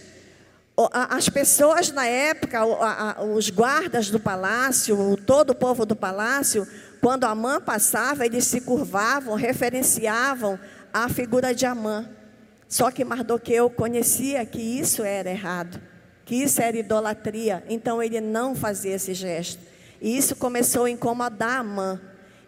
As 0.92 1.28
pessoas 1.28 1.92
na 1.92 2.04
época, 2.04 2.60
os 3.24 3.48
guardas 3.48 4.10
do 4.10 4.18
palácio, 4.18 5.16
todo 5.24 5.50
o 5.50 5.54
povo 5.54 5.86
do 5.86 5.94
palácio, 5.94 6.66
quando 7.00 7.24
Amã 7.24 7.60
passava, 7.60 8.26
eles 8.26 8.44
se 8.46 8.60
curvavam, 8.60 9.36
referenciavam 9.36 10.58
a 10.92 11.08
figura 11.08 11.54
de 11.54 11.64
Amã. 11.64 12.08
Só 12.68 12.90
que 12.90 13.04
Mardoqueu 13.04 13.70
conhecia 13.70 14.44
que 14.44 14.60
isso 14.60 15.04
era 15.04 15.30
errado, 15.30 15.80
que 16.24 16.34
isso 16.34 16.60
era 16.60 16.76
idolatria, 16.76 17.62
então 17.68 18.02
ele 18.02 18.20
não 18.20 18.56
fazia 18.56 18.96
esse 18.96 19.14
gesto. 19.14 19.62
E 20.00 20.16
isso 20.16 20.34
começou 20.34 20.86
a 20.86 20.90
incomodar 20.90 21.60
Amã 21.60 22.00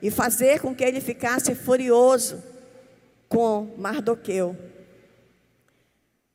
e 0.03 0.11
fazer 0.11 0.61
com 0.61 0.75
que 0.75 0.83
ele 0.83 1.01
ficasse 1.01 1.55
furioso 1.55 2.43
com 3.29 3.73
Mardoqueu. 3.79 4.57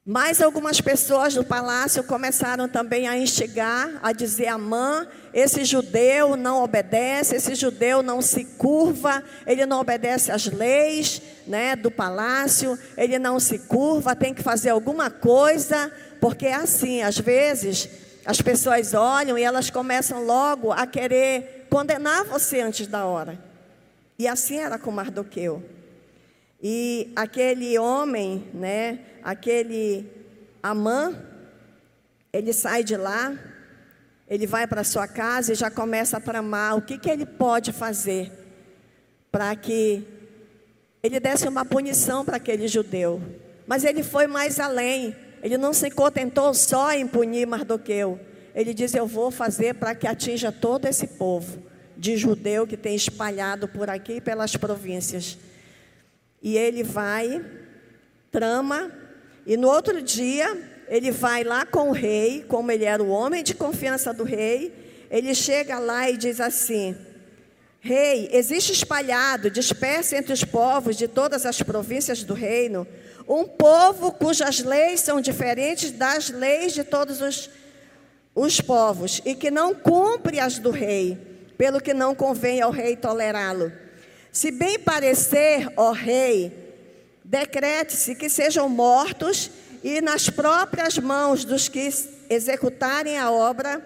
Mais 0.04 0.42
algumas 0.42 0.82
pessoas 0.82 1.36
do 1.36 1.44
palácio 1.44 2.04
começaram 2.04 2.68
também 2.68 3.08
a 3.08 3.16
instigar, 3.16 4.00
a 4.02 4.12
dizer 4.12 4.48
a 4.48 4.56
Amã, 4.56 5.08
esse 5.32 5.64
judeu 5.64 6.36
não 6.36 6.64
obedece, 6.64 7.36
esse 7.36 7.54
judeu 7.54 8.02
não 8.02 8.20
se 8.20 8.44
curva, 8.46 9.24
ele 9.46 9.64
não 9.68 9.80
obedece 9.80 10.32
às 10.32 10.48
leis 10.48 11.22
né, 11.46 11.76
do 11.76 11.92
palácio, 11.92 12.80
ele 12.98 13.20
não 13.20 13.40
se 13.40 13.60
curva, 13.60 14.16
tem 14.16 14.34
que 14.34 14.42
fazer 14.42 14.72
alguma 14.72 15.12
coisa, 15.12 15.92
porque 16.20 16.48
é 16.48 16.56
assim, 16.56 17.04
às 17.04 17.20
vezes 17.20 17.88
as 18.26 18.42
pessoas 18.42 18.96
olham 18.96 19.38
e 19.38 19.44
elas 19.44 19.70
começam 19.70 20.26
logo 20.26 20.72
a 20.72 20.88
querer 20.88 21.68
condenar 21.70 22.26
você 22.26 22.60
antes 22.62 22.88
da 22.88 23.06
hora. 23.06 23.38
E 24.18 24.28
assim 24.28 24.58
era 24.58 24.80
com 24.80 24.90
Mardoqueu. 24.90 25.64
E 26.62 27.12
aquele 27.16 27.78
homem, 27.80 28.48
né, 28.54 29.00
aquele 29.24 30.06
Amã, 30.62 31.16
ele 32.32 32.54
sai 32.54 32.84
de 32.84 32.96
lá, 32.96 33.38
ele 34.30 34.46
vai 34.46 34.68
para 34.68 34.84
sua 34.84 35.08
casa 35.08 35.52
e 35.52 35.56
já 35.56 35.72
começa 35.72 36.18
a 36.18 36.22
tramar 36.22 36.78
o 36.78 36.82
que, 36.82 36.98
que 36.98 37.10
ele 37.10 37.26
pode 37.26 37.72
fazer 37.72 38.32
para 39.32 39.56
que 39.56 40.04
ele 41.02 41.20
desse 41.20 41.48
uma 41.48 41.66
punição 41.66 42.24
para 42.24 42.38
aquele 42.38 42.68
judeu. 42.68 43.22
Mas 43.66 43.84
ele 43.84 44.04
foi 44.04 44.28
mais 44.28 44.60
além, 44.60 45.16
ele 45.42 45.58
não 45.58 45.74
se 45.74 45.90
contentou 45.90 46.54
só 46.54 46.92
em 46.94 47.08
punir 47.08 47.48
Mardoqueu. 47.48 48.20
Ele 48.54 48.74
diz: 48.74 48.94
Eu 48.94 49.08
vou 49.08 49.32
fazer 49.32 49.76
para 49.76 49.96
que 49.96 50.06
atinja 50.06 50.52
todo 50.52 50.86
esse 50.86 51.08
povo 51.08 51.64
de 51.98 52.18
judeu 52.18 52.68
que 52.68 52.78
tem 52.78 52.96
espalhado 52.96 53.68
por 53.68 53.90
aqui 53.90 54.22
pelas 54.22 54.56
províncias. 54.56 55.38
E 56.42 56.58
ele 56.58 56.84
vai, 56.84 57.44
trama, 58.32 58.92
e 59.46 59.56
no 59.58 59.68
outro 59.68 60.02
dia 60.02 60.70
ele 60.88 61.12
vai 61.12 61.44
lá 61.44 61.66
com 61.66 61.90
o 61.90 61.94
rei, 61.94 62.44
como 62.48 62.72
ele 62.72 62.84
era 62.84 63.02
o 63.02 63.10
homem 63.10 63.44
de 63.44 63.54
confiança 63.54 64.14
do 64.14 64.24
rei, 64.24 64.74
ele 65.10 65.34
chega 65.36 65.80
lá 65.80 66.10
e 66.10 66.18
diz 66.18 66.40
assim: 66.40 66.96
Rei, 67.80 68.30
existe 68.32 68.72
espalhado, 68.72 69.50
disperso 69.50 70.16
entre 70.16 70.34
os 70.34 70.44
povos 70.44 70.96
de 70.96 71.08
todas 71.08 71.46
as 71.46 71.62
províncias 71.62 72.24
do 72.24 72.34
reino, 72.34 72.86
um 73.28 73.44
povo 73.44 74.12
cujas 74.12 74.60
leis 74.60 75.00
são 75.00 75.22
diferentes 75.22 75.92
das 75.92 76.30
leis 76.30 76.74
de 76.74 76.84
todos 76.84 77.22
os, 77.22 77.50
os 78.36 78.62
povos 78.62 79.22
e 79.26 79.34
que 79.34 79.50
não 79.50 79.74
cumpre 79.74 80.40
as 80.40 80.60
do 80.60 80.70
rei, 80.70 81.18
pelo 81.58 81.82
que 81.82 81.94
não 81.94 82.14
convém 82.14 82.62
ao 82.62 82.72
rei 82.72 82.96
tolerá-lo. 82.96 83.72
Se 84.32 84.50
bem 84.50 84.80
parecer, 84.80 85.68
ó 85.76 85.92
rei, 85.92 86.54
decrete-se 87.24 88.16
que 88.16 88.30
sejam 88.30 88.70
mortos 88.70 89.52
e 89.84 90.00
nas 90.00 90.30
próprias 90.30 90.98
mãos 90.98 91.44
dos 91.44 91.68
que 91.68 91.90
executarem 92.30 93.18
a 93.18 93.30
obra, 93.30 93.86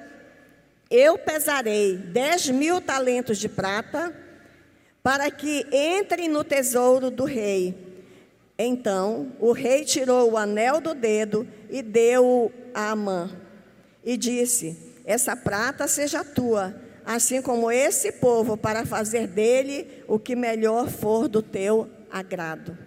eu 0.92 1.18
pesarei 1.18 1.98
dez 1.98 2.48
mil 2.48 2.80
talentos 2.80 3.40
de 3.40 3.50
prata 3.50 4.16
para 5.02 5.32
que 5.32 5.66
entrem 5.72 6.30
no 6.30 6.44
tesouro 6.44 7.10
do 7.10 7.24
rei. 7.24 7.76
Então 8.58 9.34
o 9.40 9.52
rei 9.52 9.84
tirou 9.84 10.32
o 10.32 10.38
anel 10.38 10.80
do 10.80 10.94
dedo 10.94 11.48
e 11.72 11.82
deu 11.82 12.52
a 12.72 12.92
Amã 12.92 13.32
e 14.04 14.16
disse: 14.16 14.78
Essa 15.06 15.36
prata 15.36 15.88
seja 15.88 16.24
tua 16.24 16.85
assim 17.06 17.42
como 17.42 17.72
esse 17.72 18.12
povo, 18.14 18.58
para 18.58 18.86
fazer 18.86 19.28
dele 19.28 20.04
o 20.08 20.18
que 20.18 20.36
melhor 20.36 20.90
for 20.90 21.28
do 21.28 21.42
teu 21.42 21.90
agrado. 22.12 22.78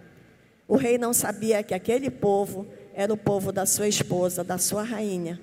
O 0.67 0.75
rei 0.75 0.97
não 0.97 1.13
sabia 1.13 1.63
que 1.63 1.73
aquele 1.73 2.11
povo 2.11 2.67
era 2.93 3.13
o 3.13 3.17
povo 3.17 3.51
da 3.51 3.65
sua 3.65 3.87
esposa, 3.87 4.43
da 4.43 4.57
sua 4.57 4.83
rainha. 4.83 5.39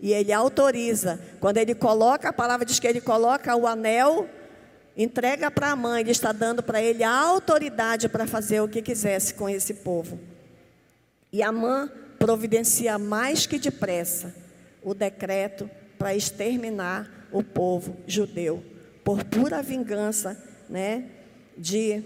E 0.00 0.12
ele 0.12 0.32
autoriza, 0.32 1.20
quando 1.40 1.58
ele 1.58 1.74
coloca, 1.74 2.28
a 2.28 2.32
palavra 2.32 2.64
diz 2.64 2.78
que 2.78 2.86
ele 2.86 3.00
coloca 3.00 3.54
o 3.54 3.66
anel, 3.66 4.28
entrega 4.96 5.50
para 5.50 5.70
a 5.70 5.76
mãe, 5.76 6.00
ele 6.00 6.10
está 6.10 6.32
dando 6.32 6.62
para 6.62 6.82
ele 6.82 7.02
a 7.02 7.10
autoridade 7.10 8.08
para 8.08 8.26
fazer 8.26 8.60
o 8.60 8.68
que 8.68 8.82
quisesse 8.82 9.34
com 9.34 9.48
esse 9.48 9.74
povo. 9.74 10.18
E 11.32 11.42
a 11.42 11.50
mãe 11.50 11.90
providencia 12.18 12.98
mais 12.98 13.46
que 13.46 13.58
depressa 13.58 14.34
o 14.82 14.94
decreto 14.94 15.68
para 15.98 16.14
exterminar 16.14 17.21
o 17.32 17.42
povo 17.42 17.96
judeu, 18.06 18.62
por 19.04 19.24
pura 19.24 19.62
vingança, 19.62 20.40
né, 20.68 21.06
de 21.56 22.02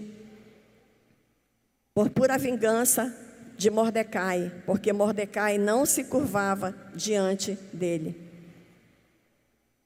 por 1.93 2.09
pura 2.09 2.37
vingança 2.37 3.15
de 3.57 3.71
Mordecai, 3.71 4.51
porque 4.65 4.93
Mordecai 4.93 5.57
não 5.57 5.85
se 5.85 6.03
curvava 6.03 6.75
diante 6.93 7.57
dele. 7.73 8.15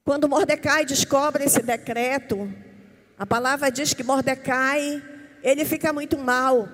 Quando 0.04 0.28
Mordecai 0.28 0.86
descobre 0.86 1.46
esse 1.46 1.62
decreto, 1.62 2.52
a 3.18 3.26
palavra 3.26 3.72
diz 3.72 3.94
que 3.94 4.04
Mordecai, 4.04 5.02
ele 5.44 5.64
fica 5.64 5.94
muito 5.94 6.18
mal. 6.18 6.68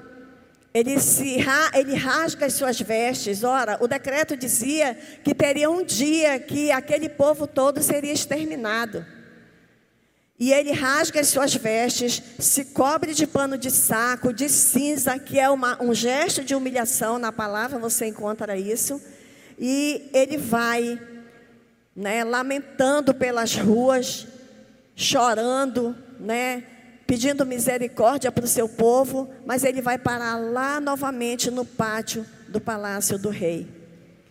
Ele, 0.74 1.00
se, 1.00 1.38
ele 1.74 1.96
rasga 1.96 2.46
as 2.46 2.54
suas 2.54 2.80
vestes. 2.80 3.44
Ora, 3.44 3.78
o 3.82 3.88
decreto 3.88 4.38
dizia 4.38 4.96
que 5.24 5.34
teria 5.34 5.70
um 5.70 5.84
dia 5.84 6.40
que 6.40 6.72
aquele 6.72 7.10
povo 7.10 7.48
todo 7.48 7.82
seria 7.82 8.14
exterminado. 8.14 9.06
E 10.40 10.54
ele 10.54 10.72
rasga 10.72 11.20
as 11.20 11.30
suas 11.30 11.56
vestes, 11.56 12.22
se 12.38 12.66
cobre 12.66 13.16
de 13.16 13.26
pano 13.26 13.58
de 13.58 13.72
saco, 13.72 14.32
de 14.32 14.48
cinza, 14.48 15.18
que 15.18 15.40
é 15.40 15.50
uma, 15.50 15.82
um 15.82 15.96
gesto 15.96 16.44
de 16.44 16.54
humilhação 16.54 17.18
na 17.18 17.32
palavra, 17.32 17.80
você 17.80 18.06
encontra 18.06 18.56
isso. 18.56 19.02
E 19.58 20.08
ele 20.14 20.38
vai, 20.38 21.02
né, 21.96 22.24
lamentando 22.24 23.16
pelas 23.16 23.56
ruas, 23.56 24.28
chorando, 24.96 25.98
né, 26.20 26.64
pedindo 27.08 27.46
misericórdia 27.46 28.32
para 28.32 28.44
o 28.44 28.48
seu 28.48 28.68
povo, 28.68 29.30
mas 29.46 29.64
ele 29.64 29.82
vai 29.82 29.98
parar 29.98 30.36
lá 30.36 30.82
novamente 30.82 31.50
no 31.50 31.64
pátio 31.64 32.26
do 32.50 32.60
palácio 32.60 33.18
do 33.18 33.30
rei. 33.30 33.66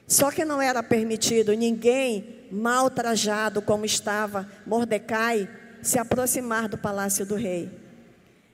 Só 0.06 0.30
que 0.30 0.44
não 0.44 0.60
era 0.60 0.82
permitido 0.82 1.54
ninguém 1.54 2.46
mal 2.52 2.88
trajado 2.88 3.60
como 3.60 3.84
estava 3.84 4.48
Mordecai 4.64 5.48
se 5.82 5.98
aproximar 5.98 6.68
do 6.68 6.78
palácio 6.78 7.24
do 7.24 7.34
rei. 7.34 7.70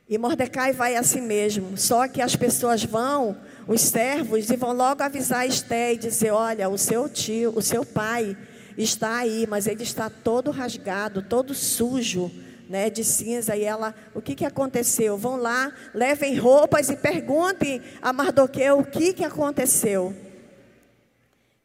E 0.09 0.17
Mordecai 0.19 0.73
vai 0.73 0.97
a 0.97 1.03
si 1.03 1.21
mesmo. 1.21 1.77
Só 1.77 2.07
que 2.07 2.21
as 2.21 2.37
pessoas 2.37 2.85
vão, 2.85 3.37
os 3.67 3.81
servos, 3.81 4.51
e 4.51 4.57
vão 4.57 4.73
logo 4.73 5.03
avisar 5.03 5.47
Esté 5.47 5.95
e 5.95 5.99
dizer: 5.99 6.31
Olha, 6.31 6.69
o 6.69 6.79
seu 6.79 7.09
tio, 7.09 7.53
o 7.57 7.63
seu 7.63 7.85
pai 7.85 8.37
está 8.77 9.19
aí, 9.19 9.47
mas 9.49 9.67
ele 9.67 9.83
está 9.83 10.11
todo 10.11 10.51
rasgado, 10.51 11.23
todo 11.23 11.55
sujo. 11.55 12.31
Né, 12.73 12.89
de 12.89 13.05
cinza, 13.05 13.55
e 13.55 13.65
ela, 13.65 13.95
o 14.15 14.23
que, 14.23 14.35
que 14.35 14.47
aconteceu? 14.47 15.15
Vão 15.19 15.37
lá, 15.37 15.71
levem 15.93 16.39
roupas 16.39 16.89
e 16.89 16.97
perguntem 16.97 17.83
a 18.01 18.15
Mardoqueu 18.15 18.79
o 18.79 18.85
que, 18.87 19.13
que 19.13 19.23
aconteceu. 19.23 20.17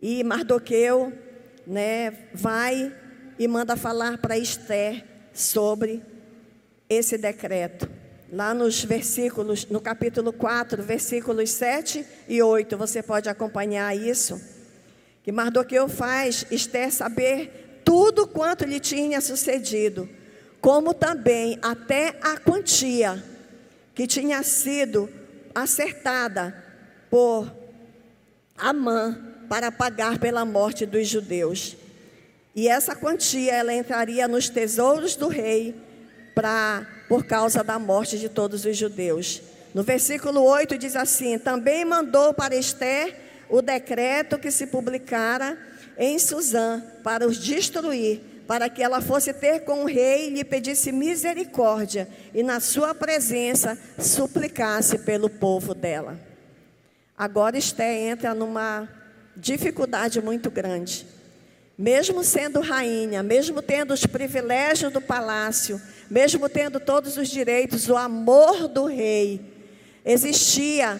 E 0.01 0.21
Mardoqueu 0.21 1.13
né, 1.65 2.11
vai 2.33 2.93
e 3.39 3.47
manda 3.47 3.77
falar 3.77 4.17
para 4.17 4.37
Esther 4.37 5.05
sobre 5.33 6.03
esse 6.89 7.17
decreto. 7.17 7.89
Lá 8.29 8.53
nos 8.53 8.83
versículos, 8.83 9.65
no 9.67 9.79
capítulo 9.79 10.33
4, 10.33 10.83
versículos 10.83 11.51
7 11.51 12.05
e 12.27 12.41
8, 12.41 12.75
você 12.75 13.01
pode 13.01 13.29
acompanhar 13.29 13.95
isso. 13.95 14.41
Que 15.23 15.31
Mardoqueu 15.31 15.87
faz 15.87 16.45
Esther 16.51 16.91
saber 16.91 17.81
tudo 17.85 18.27
quanto 18.27 18.65
lhe 18.65 18.81
tinha 18.81 19.21
sucedido, 19.21 20.09
como 20.61 20.93
também 20.93 21.57
até 21.61 22.17
a 22.21 22.37
quantia 22.37 23.23
que 23.93 24.05
tinha 24.05 24.43
sido 24.43 25.09
acertada 25.53 26.63
por 27.09 27.51
Amã 28.57 29.17
para 29.47 29.71
pagar 29.71 30.17
pela 30.17 30.43
morte 30.43 30.85
dos 30.85 31.07
judeus. 31.07 31.77
E 32.55 32.67
essa 32.67 32.95
quantia 32.95 33.53
ela 33.53 33.73
entraria 33.73 34.27
nos 34.27 34.49
tesouros 34.49 35.15
do 35.15 35.27
rei 35.27 35.75
para 36.33 36.87
por 37.07 37.25
causa 37.25 37.63
da 37.63 37.79
morte 37.79 38.17
de 38.17 38.29
todos 38.29 38.65
os 38.65 38.75
judeus. 38.75 39.41
No 39.73 39.83
versículo 39.83 40.43
8 40.43 40.77
diz 40.77 40.95
assim: 40.95 41.37
Também 41.37 41.85
mandou 41.85 42.33
para 42.33 42.55
Esther 42.55 43.15
o 43.49 43.61
decreto 43.61 44.37
que 44.37 44.51
se 44.51 44.67
publicara 44.67 45.57
em 45.97 46.19
Suzã 46.19 46.83
para 47.03 47.27
os 47.27 47.37
destruir, 47.37 48.21
para 48.47 48.69
que 48.69 48.81
ela 48.81 49.01
fosse 49.01 49.33
ter 49.33 49.61
com 49.61 49.83
o 49.83 49.85
rei 49.85 50.27
e 50.27 50.29
lhe 50.29 50.43
pedisse 50.43 50.91
misericórdia 50.91 52.07
e 52.33 52.41
na 52.41 52.59
sua 52.59 52.95
presença 52.95 53.77
suplicasse 53.99 54.99
pelo 54.99 55.29
povo 55.29 55.73
dela. 55.73 56.19
Agora 57.17 57.57
Esther 57.57 58.09
entra 58.09 58.33
numa 58.33 58.87
dificuldade 59.35 60.21
muito 60.21 60.49
grande 60.49 61.17
mesmo 61.77 62.23
sendo 62.23 62.59
rainha, 62.59 63.21
mesmo 63.21 63.61
tendo 63.61 63.93
os 63.93 64.03
privilégios 64.05 64.91
do 64.91 64.99
palácio, 64.99 65.79
mesmo 66.09 66.49
tendo 66.49 66.79
todos 66.79 67.17
os 67.17 67.29
direitos, 67.29 67.87
o 67.87 67.95
amor 67.95 68.67
do 68.67 68.85
rei, 68.85 69.39
existia 70.03 70.99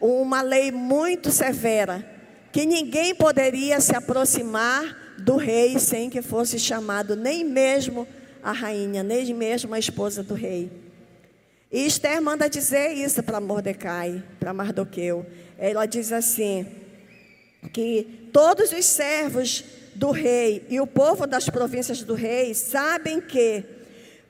uma 0.00 0.42
lei 0.42 0.72
muito 0.72 1.30
severa, 1.30 2.04
que 2.50 2.66
ninguém 2.66 3.14
poderia 3.14 3.80
se 3.80 3.94
aproximar 3.94 5.05
do 5.18 5.36
rei 5.36 5.78
sem 5.78 6.10
que 6.10 6.22
fosse 6.22 6.58
chamado, 6.58 7.16
nem 7.16 7.44
mesmo 7.44 8.06
a 8.42 8.52
rainha, 8.52 9.02
nem 9.02 9.32
mesmo 9.34 9.74
a 9.74 9.78
esposa 9.78 10.22
do 10.22 10.34
rei. 10.34 10.70
E 11.70 11.86
Esther 11.86 12.22
manda 12.22 12.48
dizer 12.48 12.92
isso 12.92 13.22
para 13.22 13.40
Mordecai, 13.40 14.22
para 14.38 14.54
Mardoqueu. 14.54 15.26
Ela 15.58 15.86
diz 15.86 16.12
assim: 16.12 16.66
que 17.72 18.28
todos 18.32 18.72
os 18.72 18.84
servos 18.84 19.64
do 19.94 20.10
rei 20.10 20.64
e 20.68 20.80
o 20.80 20.86
povo 20.86 21.26
das 21.26 21.48
províncias 21.48 22.02
do 22.02 22.14
rei 22.14 22.54
sabem 22.54 23.20
que, 23.20 23.64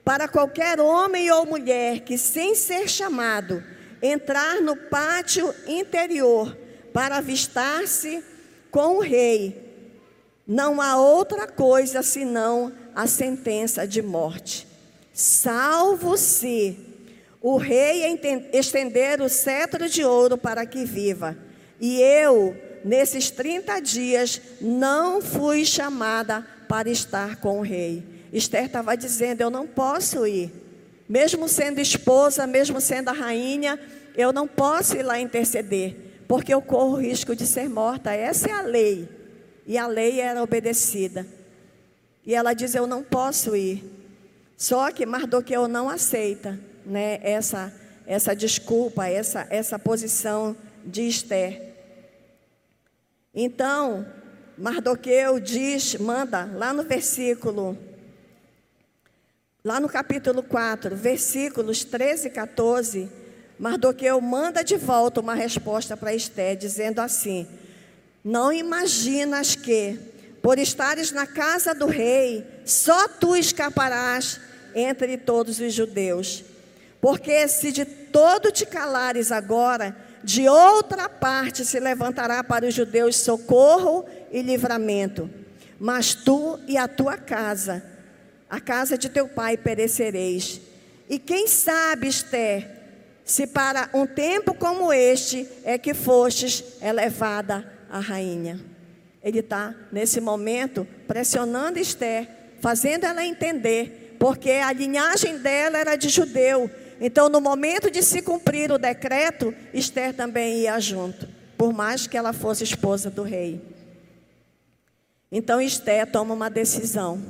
para 0.04 0.28
qualquer 0.28 0.80
homem 0.80 1.30
ou 1.30 1.44
mulher 1.44 2.00
que, 2.00 2.16
sem 2.16 2.54
ser 2.54 2.88
chamado, 2.88 3.62
entrar 4.00 4.60
no 4.60 4.76
pátio 4.76 5.52
interior 5.66 6.56
para 6.92 7.16
avistar-se 7.16 8.22
com 8.70 8.96
o 8.96 9.00
rei, 9.00 9.65
não 10.46 10.80
há 10.80 10.96
outra 10.96 11.46
coisa 11.46 12.02
senão 12.02 12.72
a 12.94 13.06
sentença 13.06 13.86
de 13.86 14.00
morte. 14.00 14.66
Salvo 15.12 16.16
se 16.16 16.78
o 17.40 17.56
rei 17.56 18.02
estender 18.52 19.20
o 19.20 19.28
cetro 19.28 19.88
de 19.88 20.04
ouro 20.04 20.36
para 20.36 20.66
que 20.66 20.84
viva, 20.84 21.36
e 21.80 22.00
eu 22.00 22.56
nesses 22.86 23.32
30 23.32 23.80
dias, 23.80 24.40
não 24.60 25.20
fui 25.20 25.64
chamada 25.64 26.46
para 26.68 26.88
estar 26.88 27.36
com 27.36 27.58
o 27.58 27.62
rei. 27.62 28.04
Esther 28.32 28.66
estava 28.66 28.96
dizendo: 28.96 29.40
Eu 29.40 29.50
não 29.50 29.66
posso 29.66 30.24
ir. 30.26 30.52
Mesmo 31.08 31.48
sendo 31.48 31.80
esposa, 31.80 32.46
mesmo 32.46 32.80
sendo 32.80 33.08
a 33.08 33.12
rainha, 33.12 33.78
eu 34.16 34.32
não 34.32 34.46
posso 34.46 34.96
ir 34.96 35.02
lá 35.02 35.20
interceder, 35.20 35.96
porque 36.26 36.52
eu 36.52 36.62
corro 36.62 36.94
o 36.94 37.00
risco 37.00 37.34
de 37.34 37.46
ser 37.46 37.68
morta. 37.68 38.12
Essa 38.12 38.48
é 38.48 38.52
a 38.52 38.62
lei. 38.62 39.08
E 39.66 39.76
a 39.76 39.86
lei 39.86 40.20
era 40.20 40.42
obedecida. 40.42 41.26
E 42.24 42.34
ela 42.34 42.54
diz: 42.54 42.74
Eu 42.74 42.86
não 42.86 43.02
posso 43.02 43.56
ir. 43.56 43.84
Só 44.56 44.90
que 44.90 45.04
Mardoqueu 45.04 45.68
não 45.68 45.88
aceita 45.88 46.58
né, 46.84 47.18
essa, 47.22 47.72
essa 48.06 48.34
desculpa, 48.34 49.06
essa, 49.06 49.46
essa 49.50 49.78
posição 49.78 50.56
de 50.84 51.02
Esther. 51.06 51.74
Então, 53.34 54.06
Mardoqueu 54.56 55.38
diz, 55.38 55.96
manda 55.96 56.46
lá 56.54 56.72
no 56.72 56.84
versículo, 56.84 57.76
lá 59.62 59.78
no 59.78 59.88
capítulo 59.88 60.42
4, 60.42 60.96
versículos 60.96 61.84
13 61.84 62.28
e 62.28 62.30
14, 62.30 63.10
Mardoqueu 63.58 64.18
manda 64.22 64.64
de 64.64 64.76
volta 64.76 65.20
uma 65.20 65.34
resposta 65.34 65.96
para 65.96 66.14
Esté, 66.14 66.54
dizendo 66.54 67.00
assim: 67.00 67.46
Não 68.26 68.52
imaginas 68.52 69.54
que, 69.54 69.96
por 70.42 70.58
estares 70.58 71.12
na 71.12 71.28
casa 71.28 71.72
do 71.72 71.86
rei, 71.86 72.44
só 72.64 73.06
tu 73.06 73.36
escaparás 73.36 74.40
entre 74.74 75.16
todos 75.16 75.60
os 75.60 75.72
judeus. 75.72 76.42
Porque 77.00 77.46
se 77.46 77.70
de 77.70 77.84
todo 77.84 78.50
te 78.50 78.66
calares 78.66 79.30
agora, 79.30 79.96
de 80.24 80.48
outra 80.48 81.08
parte 81.08 81.64
se 81.64 81.78
levantará 81.78 82.42
para 82.42 82.66
os 82.66 82.74
judeus 82.74 83.14
socorro 83.14 84.04
e 84.32 84.42
livramento. 84.42 85.30
Mas 85.78 86.12
tu 86.12 86.58
e 86.66 86.76
a 86.76 86.88
tua 86.88 87.16
casa, 87.16 87.80
a 88.50 88.58
casa 88.58 88.98
de 88.98 89.08
teu 89.08 89.28
pai, 89.28 89.56
perecereis. 89.56 90.60
E 91.08 91.20
quem 91.20 91.46
sabe, 91.46 92.08
Esther, 92.08 92.68
se 93.24 93.46
para 93.46 93.88
um 93.94 94.04
tempo 94.04 94.52
como 94.52 94.92
este 94.92 95.48
é 95.62 95.78
que 95.78 95.94
fostes 95.94 96.64
elevada 96.82 97.75
a 97.96 98.00
rainha. 98.00 98.60
Ele 99.22 99.40
está, 99.40 99.74
nesse 99.90 100.20
momento, 100.20 100.86
pressionando 101.06 101.78
Esther, 101.78 102.28
fazendo 102.60 103.04
ela 103.04 103.24
entender, 103.24 104.16
porque 104.18 104.50
a 104.50 104.72
linhagem 104.72 105.38
dela 105.38 105.78
era 105.78 105.96
de 105.96 106.08
judeu 106.08 106.70
então, 107.00 107.28
no 107.28 107.40
momento 107.40 107.90
de 107.90 108.02
se 108.02 108.22
cumprir 108.22 108.72
o 108.72 108.78
decreto, 108.78 109.54
Esther 109.72 110.14
também 110.14 110.60
ia 110.60 110.80
junto, 110.80 111.28
por 111.56 111.72
mais 111.72 112.06
que 112.06 112.16
ela 112.16 112.32
fosse 112.32 112.64
esposa 112.64 113.10
do 113.10 113.22
rei. 113.22 113.60
Então, 115.30 115.60
Esther 115.60 116.10
toma 116.10 116.32
uma 116.32 116.48
decisão 116.48 117.22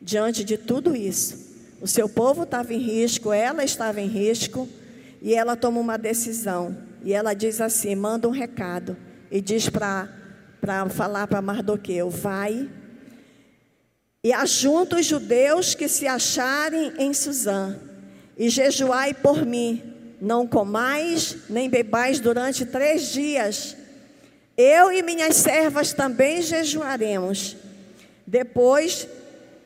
diante 0.00 0.44
de 0.44 0.58
tudo 0.58 0.94
isso. 0.94 1.48
O 1.80 1.86
seu 1.86 2.08
povo 2.08 2.42
estava 2.42 2.74
em 2.74 2.78
risco, 2.78 3.32
ela 3.32 3.64
estava 3.64 4.00
em 4.00 4.08
risco, 4.08 4.68
e 5.22 5.34
ela 5.34 5.56
toma 5.56 5.80
uma 5.80 5.96
decisão. 5.96 6.76
E 7.02 7.14
ela 7.14 7.32
diz 7.32 7.60
assim: 7.60 7.94
manda 7.94 8.28
um 8.28 8.32
recado, 8.32 8.96
e 9.30 9.40
diz 9.40 9.68
para 9.68 10.08
falar 10.90 11.26
para 11.26 11.42
Mardoqueu: 11.42 12.10
vai 12.10 12.68
e 14.22 14.32
ajunta 14.32 14.96
os 14.96 15.06
judeus 15.06 15.74
que 15.74 15.88
se 15.88 16.06
acharem 16.06 16.92
em 16.98 17.14
Suzã 17.14 17.78
e 18.36 18.48
jejuai 18.48 19.14
por 19.14 19.44
mim. 19.46 19.94
Não 20.20 20.46
comais 20.46 21.36
nem 21.48 21.70
bebais 21.70 22.18
durante 22.18 22.66
três 22.66 23.12
dias. 23.12 23.76
Eu 24.56 24.90
e 24.90 25.02
minhas 25.02 25.36
servas 25.36 25.92
também 25.92 26.42
jejuaremos. 26.42 27.56
Depois 28.26 29.06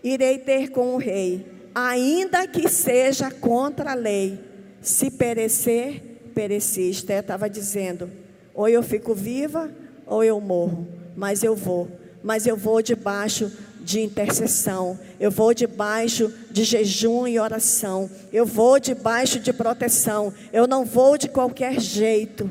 irei 0.04 0.38
ter 0.38 0.68
com 0.68 0.94
o 0.94 0.98
rei. 0.98 1.46
ainda 1.74 2.46
que 2.46 2.68
seja 2.68 3.30
contra 3.30 3.92
a 3.92 3.94
lei, 3.94 4.38
se 4.80 5.10
perecer, 5.10 6.02
pereci. 6.34 6.90
Esther 6.90 7.20
estava 7.20 7.48
dizendo: 7.48 8.10
ou 8.54 8.68
eu 8.68 8.82
fico 8.82 9.14
viva, 9.14 9.70
ou 10.06 10.22
eu 10.22 10.40
morro, 10.40 10.86
mas 11.16 11.42
eu 11.42 11.54
vou, 11.56 11.88
mas 12.22 12.46
eu 12.46 12.56
vou 12.56 12.82
debaixo 12.82 13.50
de 13.80 14.00
intercessão, 14.00 14.98
eu 15.18 15.30
vou 15.30 15.52
debaixo 15.52 16.32
de 16.50 16.64
jejum 16.64 17.26
e 17.26 17.38
oração, 17.38 18.08
eu 18.32 18.46
vou 18.46 18.78
debaixo 18.78 19.40
de 19.40 19.52
proteção, 19.52 20.32
eu 20.52 20.66
não 20.66 20.84
vou 20.84 21.18
de 21.18 21.28
qualquer 21.28 21.80
jeito. 21.80 22.50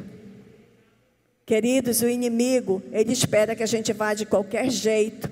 Queridos, 1.46 2.02
o 2.02 2.08
inimigo, 2.08 2.82
ele 2.92 3.14
espera 3.14 3.56
que 3.56 3.64
a 3.64 3.68
gente 3.68 3.94
vá 3.94 4.14
de 4.14 4.26
qualquer 4.26 4.70
jeito 4.70 5.30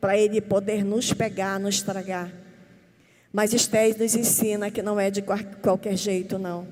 para 0.00 0.16
ele 0.18 0.40
poder 0.40 0.84
nos 0.84 1.12
pegar, 1.12 1.58
nos 1.58 1.76
estragar. 1.76 2.30
Mas 3.32 3.52
Estés 3.52 3.96
nos 3.96 4.14
ensina 4.14 4.70
que 4.70 4.82
não 4.82 4.98
é 4.98 5.10
de 5.10 5.22
qualquer 5.22 5.96
jeito, 5.96 6.38
não. 6.38 6.66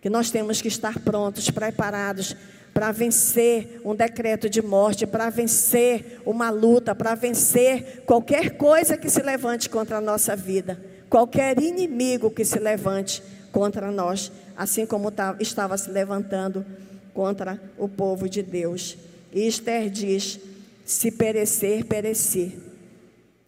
Que 0.00 0.08
nós 0.08 0.30
temos 0.30 0.62
que 0.62 0.68
estar 0.68 1.00
prontos, 1.00 1.50
preparados 1.50 2.36
para 2.76 2.92
vencer 2.92 3.80
um 3.82 3.94
decreto 3.94 4.50
de 4.50 4.60
morte, 4.60 5.06
para 5.06 5.30
vencer 5.30 6.20
uma 6.26 6.50
luta, 6.50 6.94
para 6.94 7.14
vencer 7.14 8.02
qualquer 8.04 8.58
coisa 8.58 8.98
que 8.98 9.08
se 9.08 9.22
levante 9.22 9.70
contra 9.70 9.96
a 9.96 10.00
nossa 10.00 10.36
vida, 10.36 10.78
qualquer 11.08 11.58
inimigo 11.58 12.30
que 12.30 12.44
se 12.44 12.58
levante 12.58 13.22
contra 13.50 13.90
nós, 13.90 14.30
assim 14.54 14.84
como 14.84 15.10
estava 15.40 15.78
se 15.78 15.90
levantando 15.90 16.66
contra 17.14 17.58
o 17.78 17.88
povo 17.88 18.28
de 18.28 18.42
Deus. 18.42 18.98
E 19.32 19.46
Esther 19.46 19.88
diz: 19.88 20.38
se 20.84 21.10
perecer, 21.10 21.82
pereci, 21.86 22.58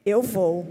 eu 0.06 0.22
vou. 0.22 0.66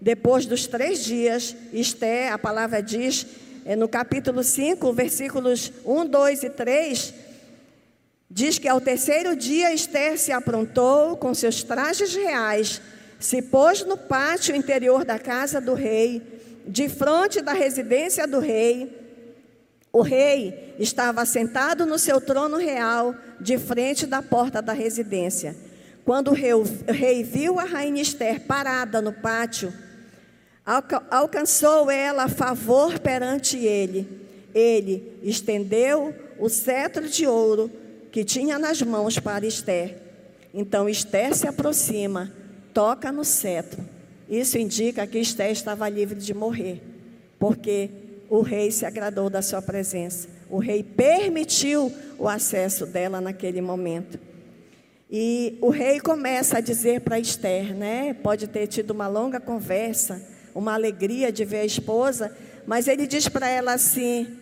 Depois 0.00 0.44
dos 0.44 0.66
três 0.66 1.04
dias, 1.04 1.54
Esther, 1.72 2.32
a 2.32 2.38
palavra 2.38 2.82
diz, 2.82 3.24
é 3.64 3.76
no 3.76 3.88
capítulo 3.88 4.42
5, 4.42 4.92
versículos 4.92 5.72
1, 5.84 6.06
2 6.06 6.42
e 6.42 6.50
3, 6.50 7.14
Diz 8.34 8.58
que 8.58 8.66
ao 8.66 8.80
terceiro 8.80 9.36
dia 9.36 9.74
Esther 9.74 10.18
se 10.18 10.32
aprontou 10.32 11.18
com 11.18 11.34
seus 11.34 11.62
trajes 11.62 12.14
reais, 12.14 12.80
se 13.20 13.42
pôs 13.42 13.84
no 13.84 13.94
pátio 13.94 14.56
interior 14.56 15.04
da 15.04 15.18
casa 15.18 15.60
do 15.60 15.74
rei, 15.74 16.22
de 16.66 16.88
frente 16.88 17.42
da 17.42 17.52
residência 17.52 18.26
do 18.26 18.38
rei. 18.38 18.90
O 19.92 20.00
rei 20.00 20.74
estava 20.78 21.26
sentado 21.26 21.84
no 21.84 21.98
seu 21.98 22.22
trono 22.22 22.56
real, 22.56 23.14
de 23.38 23.58
frente 23.58 24.06
da 24.06 24.22
porta 24.22 24.62
da 24.62 24.72
residência. 24.72 25.54
Quando 26.02 26.28
o 26.28 26.34
rei, 26.34 26.54
o 26.54 26.64
rei 26.88 27.22
viu 27.22 27.60
a 27.60 27.64
rainha 27.64 28.00
Esther 28.00 28.40
parada 28.46 29.02
no 29.02 29.12
pátio, 29.12 29.70
alcançou 31.10 31.90
ela 31.90 32.30
favor 32.30 32.98
perante 32.98 33.58
ele. 33.58 34.26
Ele 34.54 35.18
estendeu 35.22 36.14
o 36.38 36.48
cetro 36.48 37.06
de 37.06 37.26
ouro 37.26 37.81
que 38.12 38.22
tinha 38.24 38.58
nas 38.58 38.82
mãos 38.82 39.18
para 39.18 39.46
Esther. 39.46 39.96
Então 40.52 40.86
Esther 40.86 41.34
se 41.34 41.48
aproxima, 41.48 42.30
toca 42.74 43.10
no 43.10 43.24
cetro. 43.24 43.82
Isso 44.28 44.58
indica 44.58 45.06
que 45.06 45.18
Esther 45.18 45.50
estava 45.50 45.88
livre 45.88 46.18
de 46.20 46.34
morrer, 46.34 46.82
porque 47.38 47.90
o 48.28 48.42
rei 48.42 48.70
se 48.70 48.84
agradou 48.84 49.30
da 49.30 49.40
sua 49.40 49.62
presença. 49.62 50.28
O 50.50 50.58
rei 50.58 50.82
permitiu 50.82 51.90
o 52.18 52.28
acesso 52.28 52.84
dela 52.84 53.18
naquele 53.18 53.62
momento. 53.62 54.18
E 55.10 55.56
o 55.62 55.70
rei 55.70 55.98
começa 55.98 56.58
a 56.58 56.60
dizer 56.60 57.00
para 57.00 57.18
Esther, 57.18 57.74
né? 57.74 58.12
Pode 58.12 58.46
ter 58.46 58.66
tido 58.66 58.90
uma 58.90 59.08
longa 59.08 59.40
conversa, 59.40 60.22
uma 60.54 60.74
alegria 60.74 61.32
de 61.32 61.46
ver 61.46 61.60
a 61.60 61.64
esposa, 61.64 62.34
mas 62.66 62.88
ele 62.88 63.06
diz 63.06 63.26
para 63.28 63.48
ela 63.48 63.72
assim: 63.72 64.36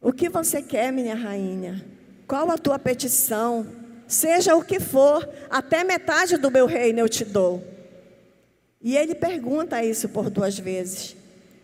O 0.00 0.12
que 0.12 0.28
você 0.28 0.62
quer, 0.62 0.92
minha 0.92 1.14
rainha? 1.14 1.97
Qual 2.28 2.50
a 2.50 2.58
tua 2.58 2.78
petição? 2.78 3.66
Seja 4.06 4.54
o 4.54 4.62
que 4.62 4.78
for, 4.78 5.26
até 5.48 5.82
metade 5.82 6.36
do 6.36 6.50
meu 6.50 6.66
reino 6.66 7.00
eu 7.00 7.08
te 7.08 7.24
dou. 7.24 7.64
E 8.82 8.98
ele 8.98 9.14
pergunta 9.14 9.82
isso 9.82 10.10
por 10.10 10.28
duas 10.28 10.58
vezes. 10.58 11.16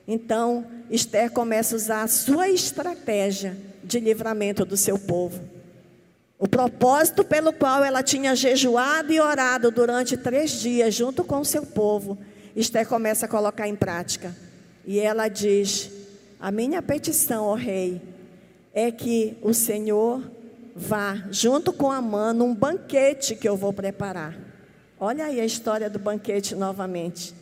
Então, 0.09 0.67
Esther 0.91 1.31
começa 1.31 1.75
a 1.75 1.77
usar 1.77 2.03
a 2.03 2.09
sua 2.09 2.49
estratégia 2.49 3.55
de 3.83 4.01
livramento 4.01 4.65
do 4.65 4.77
seu 4.77 4.99
povo. 4.99 5.43
O 6.39 6.49
propósito 6.49 7.23
pelo 7.25 7.53
qual 7.53 7.85
ela 7.85 8.03
tinha 8.03 8.35
jejuado 8.35 9.13
e 9.13 9.21
orado 9.21 9.71
durante 9.71 10.17
três 10.17 10.51
dias 10.51 10.95
junto 10.95 11.23
com 11.25 11.41
o 11.41 11.45
seu 11.45 11.65
povo, 11.65 12.19
Esther 12.57 12.87
começa 12.89 13.27
a 13.27 13.29
colocar 13.29 13.69
em 13.69 13.77
prática. 13.77 14.35
E 14.87 14.99
ela 14.99 15.29
diz: 15.29 15.91
A 16.41 16.51
minha 16.51 16.83
petição, 16.83 17.45
ó 17.45 17.55
rei, 17.55 18.01
é 18.73 18.91
que 18.91 19.37
o 19.41 19.55
Senhor 19.55 20.23
vá 20.75 21.25
junto 21.31 21.73
com 21.73 21.91
a 21.91 22.01
mãe 22.01 22.35
num 22.35 22.55
banquete 22.55 23.37
que 23.37 23.49
eu 23.49 23.57
vou 23.57 23.73
preparar. 23.73 24.37
Olha 24.99 25.27
aí 25.27 25.41
a 25.41 25.45
história 25.45 25.89
do 25.89 25.99
banquete 25.99 26.55
novamente. 26.55 27.35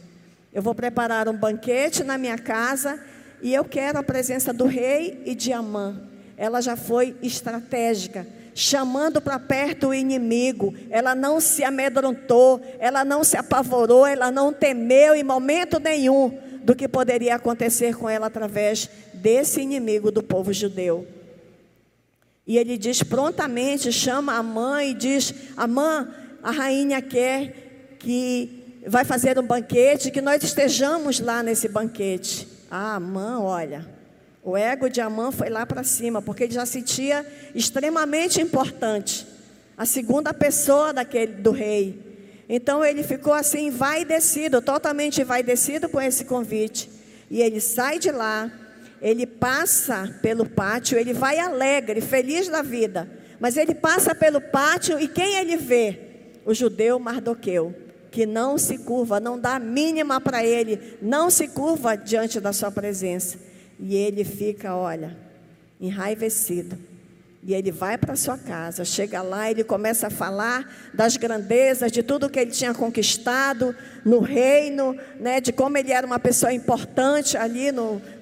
Eu 0.52 0.60
vou 0.60 0.74
preparar 0.74 1.28
um 1.28 1.36
banquete 1.36 2.04
na 2.04 2.18
minha 2.18 2.36
casa 2.36 3.02
e 3.40 3.54
eu 3.54 3.64
quero 3.64 3.98
a 3.98 4.02
presença 4.02 4.52
do 4.52 4.66
rei 4.66 5.22
e 5.24 5.34
de 5.34 5.52
Amã. 5.52 6.02
Ela 6.36 6.60
já 6.60 6.76
foi 6.76 7.16
estratégica, 7.22 8.26
chamando 8.54 9.20
para 9.20 9.38
perto 9.38 9.88
o 9.88 9.94
inimigo. 9.94 10.74
Ela 10.90 11.14
não 11.14 11.40
se 11.40 11.64
amedrontou, 11.64 12.60
ela 12.78 13.04
não 13.04 13.24
se 13.24 13.36
apavorou, 13.36 14.06
ela 14.06 14.30
não 14.30 14.52
temeu 14.52 15.14
em 15.14 15.24
momento 15.24 15.80
nenhum 15.80 16.38
do 16.62 16.76
que 16.76 16.86
poderia 16.86 17.36
acontecer 17.36 17.96
com 17.96 18.08
ela 18.08 18.26
através 18.26 18.88
desse 19.14 19.60
inimigo 19.60 20.10
do 20.10 20.22
povo 20.22 20.52
judeu. 20.52 21.06
E 22.46 22.58
ele 22.58 22.76
diz 22.76 23.02
prontamente, 23.02 23.92
chama 23.92 24.34
a 24.34 24.42
mãe 24.42 24.90
e 24.90 24.94
diz: 24.94 25.32
Amã, 25.56 26.08
a 26.42 26.50
rainha 26.50 27.00
quer 27.00 27.96
que 27.98 28.82
vai 28.86 29.04
fazer 29.04 29.38
um 29.38 29.46
banquete, 29.46 30.10
que 30.10 30.20
nós 30.20 30.42
estejamos 30.42 31.20
lá 31.20 31.42
nesse 31.42 31.68
banquete. 31.68 32.48
Ah, 32.70 32.96
Amã, 32.96 33.38
olha, 33.40 33.86
o 34.42 34.56
ego 34.56 34.88
de 34.88 35.00
Amã 35.00 35.30
foi 35.30 35.48
lá 35.48 35.64
para 35.64 35.84
cima, 35.84 36.20
porque 36.20 36.44
ele 36.44 36.54
já 36.54 36.66
se 36.66 36.72
sentia 36.72 37.24
extremamente 37.54 38.40
importante, 38.40 39.26
a 39.76 39.86
segunda 39.86 40.34
pessoa 40.34 40.92
daquele 40.92 41.34
do 41.34 41.52
rei. 41.52 42.12
Então 42.48 42.84
ele 42.84 43.02
ficou 43.04 43.32
assim, 43.32 43.70
vai 43.70 44.04
descido, 44.04 44.60
totalmente 44.60 45.22
vai 45.22 45.42
descido 45.42 45.88
com 45.88 46.00
esse 46.00 46.24
convite. 46.24 46.90
E 47.30 47.40
ele 47.40 47.60
sai 47.60 47.98
de 47.98 48.10
lá, 48.10 48.50
ele 49.02 49.26
passa 49.26 50.16
pelo 50.22 50.48
pátio, 50.48 50.96
ele 50.96 51.12
vai 51.12 51.40
alegre, 51.40 52.00
feliz 52.00 52.48
da 52.48 52.62
vida. 52.62 53.10
Mas 53.40 53.56
ele 53.56 53.74
passa 53.74 54.14
pelo 54.14 54.40
pátio 54.40 54.98
e 55.00 55.08
quem 55.08 55.34
ele 55.34 55.56
vê? 55.56 55.98
O 56.46 56.54
judeu 56.54 57.00
Mardoqueu, 57.00 57.74
que 58.12 58.24
não 58.24 58.56
se 58.56 58.78
curva, 58.78 59.18
não 59.18 59.38
dá 59.38 59.58
mínima 59.58 60.20
para 60.20 60.44
ele, 60.44 60.96
não 61.02 61.28
se 61.28 61.48
curva 61.48 61.96
diante 61.96 62.38
da 62.38 62.52
sua 62.52 62.70
presença. 62.70 63.36
E 63.80 63.96
ele 63.96 64.22
fica, 64.22 64.76
olha, 64.76 65.16
enraivecido. 65.80 66.78
E 67.44 67.54
ele 67.54 67.72
vai 67.72 67.98
para 67.98 68.14
sua 68.14 68.38
casa, 68.38 68.84
chega 68.84 69.20
lá, 69.20 69.50
ele 69.50 69.64
começa 69.64 70.06
a 70.06 70.10
falar 70.10 70.72
das 70.94 71.16
grandezas, 71.16 71.90
de 71.90 72.00
tudo 72.00 72.30
que 72.30 72.38
ele 72.38 72.52
tinha 72.52 72.72
conquistado 72.72 73.74
no 74.04 74.20
reino, 74.20 74.96
né, 75.18 75.40
de 75.40 75.52
como 75.52 75.76
ele 75.76 75.90
era 75.90 76.06
uma 76.06 76.20
pessoa 76.20 76.52
importante 76.52 77.36
ali 77.36 77.66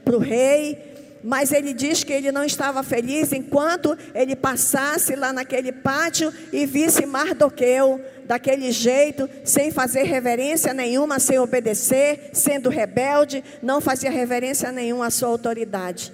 para 0.03 0.17
o 0.17 0.19
rei. 0.19 0.89
Mas 1.23 1.53
ele 1.53 1.75
diz 1.75 2.03
que 2.03 2.15
ele 2.15 2.33
não 2.33 2.43
estava 2.43 2.83
feliz 2.83 3.31
enquanto 3.31 3.95
ele 4.15 4.35
passasse 4.35 5.15
lá 5.15 5.35
naquele 5.35 5.71
pátio 5.71 6.33
e 6.51 6.65
visse 6.65 7.05
Mardoqueu 7.05 8.01
daquele 8.25 8.73
jeito, 8.73 9.29
sem 9.45 9.71
fazer 9.71 10.05
reverência 10.05 10.73
nenhuma, 10.73 11.19
sem 11.19 11.39
obedecer, 11.39 12.31
sendo 12.33 12.71
rebelde, 12.71 13.45
não 13.63 13.83
fazia 13.83 14.11
reverência 14.11 14.73
nenhuma 14.73 15.09
à 15.09 15.11
sua 15.11 15.29
autoridade. 15.29 16.11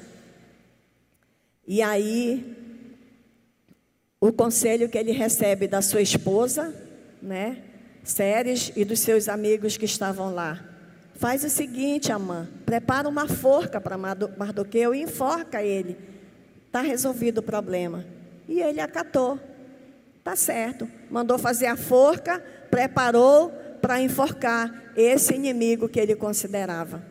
E 1.69 1.81
aí 1.81 2.66
o 4.21 4.33
conselho 4.33 4.89
que 4.89 4.97
ele 4.97 5.13
recebe 5.13 5.69
da 5.69 5.83
sua 5.83 6.01
esposa, 6.01 6.75
né, 7.21 7.59
Séries 8.03 8.73
e 8.77 8.85
dos 8.85 9.01
seus 9.01 9.29
amigos 9.29 9.77
que 9.77 9.85
estavam 9.85 10.33
lá. 10.33 10.65
Faz 11.17 11.43
o 11.43 11.51
seguinte, 11.51 12.13
Amã, 12.13 12.49
prepara 12.65 13.09
uma 13.09 13.27
forca 13.27 13.81
para 13.81 13.99
Mardoqueu 13.99 14.95
e 14.95 15.03
enforca 15.03 15.63
ele. 15.63 15.97
Está 16.67 16.83
resolvido 16.83 17.39
o 17.39 17.43
problema. 17.43 18.05
E 18.47 18.61
ele 18.61 18.81
acatou. 18.81 19.41
Tá 20.23 20.37
certo. 20.37 20.89
Mandou 21.11 21.39
fazer 21.39 21.67
a 21.67 21.77
forca, 21.77 22.39
preparou 22.71 23.51
para 23.81 24.01
enforcar 24.01 24.93
esse 24.97 25.35
inimigo 25.35 25.89
que 25.89 25.99
ele 25.99 26.15
considerava. 26.15 27.03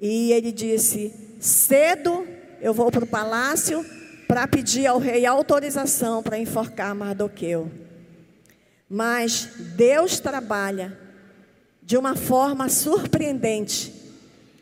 E 0.00 0.32
ele 0.32 0.52
disse: 0.52 1.12
cedo 1.40 2.26
eu 2.60 2.72
vou 2.72 2.90
para 2.90 3.04
o 3.04 3.08
palácio 3.08 3.84
para 4.26 4.46
pedir 4.46 4.86
ao 4.86 4.98
rei 4.98 5.26
autorização 5.26 6.22
para 6.22 6.38
enforcar 6.38 6.94
Mardoqueu. 6.94 7.70
Mas 8.88 9.48
Deus 9.76 10.20
trabalha 10.20 10.98
de 11.82 11.96
uma 11.96 12.16
forma 12.16 12.68
surpreendente 12.68 13.92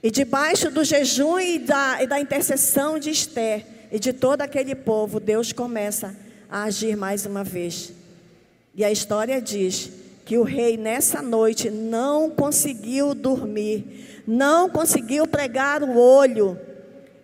E 0.03 0.11
debaixo 0.11 0.71
do 0.71 0.83
jejum 0.83 1.39
e 1.39 1.61
da, 1.61 2.03
e 2.03 2.07
da 2.09 2.19
intercessão 2.19 2.99
de 2.99 3.11
Esther 3.11 3.65
e 3.93 3.99
de 4.01 4.13
todo 4.13 4.41
aquele 4.41 4.75
povo, 4.75 5.21
Deus 5.21 5.53
começa 5.53 6.17
a 6.51 6.65
agir 6.65 6.97
mais 6.97 7.25
uma 7.25 7.45
vez. 7.45 7.93
E 8.75 8.85
a 8.85 8.91
história 8.91 9.41
diz 9.41 9.93
que 10.25 10.39
o 10.39 10.43
rei 10.43 10.77
nessa 10.77 11.21
noite 11.21 11.71
não 11.71 12.31
conseguiu 12.31 13.15
dormir, 13.15 14.23
não 14.27 14.69
conseguiu 14.69 15.27
pregar 15.27 15.83
o 15.83 15.97
olho, 15.97 16.59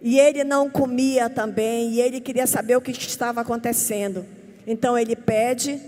e 0.01 0.19
ele 0.19 0.45
não 0.45 0.71
comia 0.71 1.29
também, 1.29 1.91
e 1.91 2.01
ele 2.01 2.21
queria 2.21 2.47
saber 2.47 2.77
o 2.77 2.81
que 2.81 2.93
estava 2.93 3.41
acontecendo. 3.41 4.25
Então 4.67 4.97
ele 4.97 5.17
pede 5.17 5.81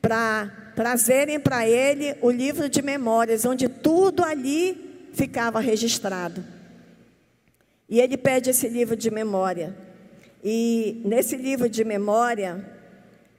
para 0.00 0.72
trazerem 0.74 1.38
para 1.38 1.68
ele 1.68 2.16
o 2.22 2.30
livro 2.30 2.68
de 2.68 2.80
memórias, 2.82 3.44
onde 3.44 3.68
tudo 3.68 4.24
ali 4.24 5.08
ficava 5.12 5.60
registrado. 5.60 6.44
E 7.88 8.00
ele 8.00 8.16
pede 8.16 8.50
esse 8.50 8.68
livro 8.68 8.96
de 8.96 9.10
memória. 9.10 9.76
E 10.42 11.00
nesse 11.04 11.36
livro 11.36 11.68
de 11.68 11.84
memória, 11.84 12.64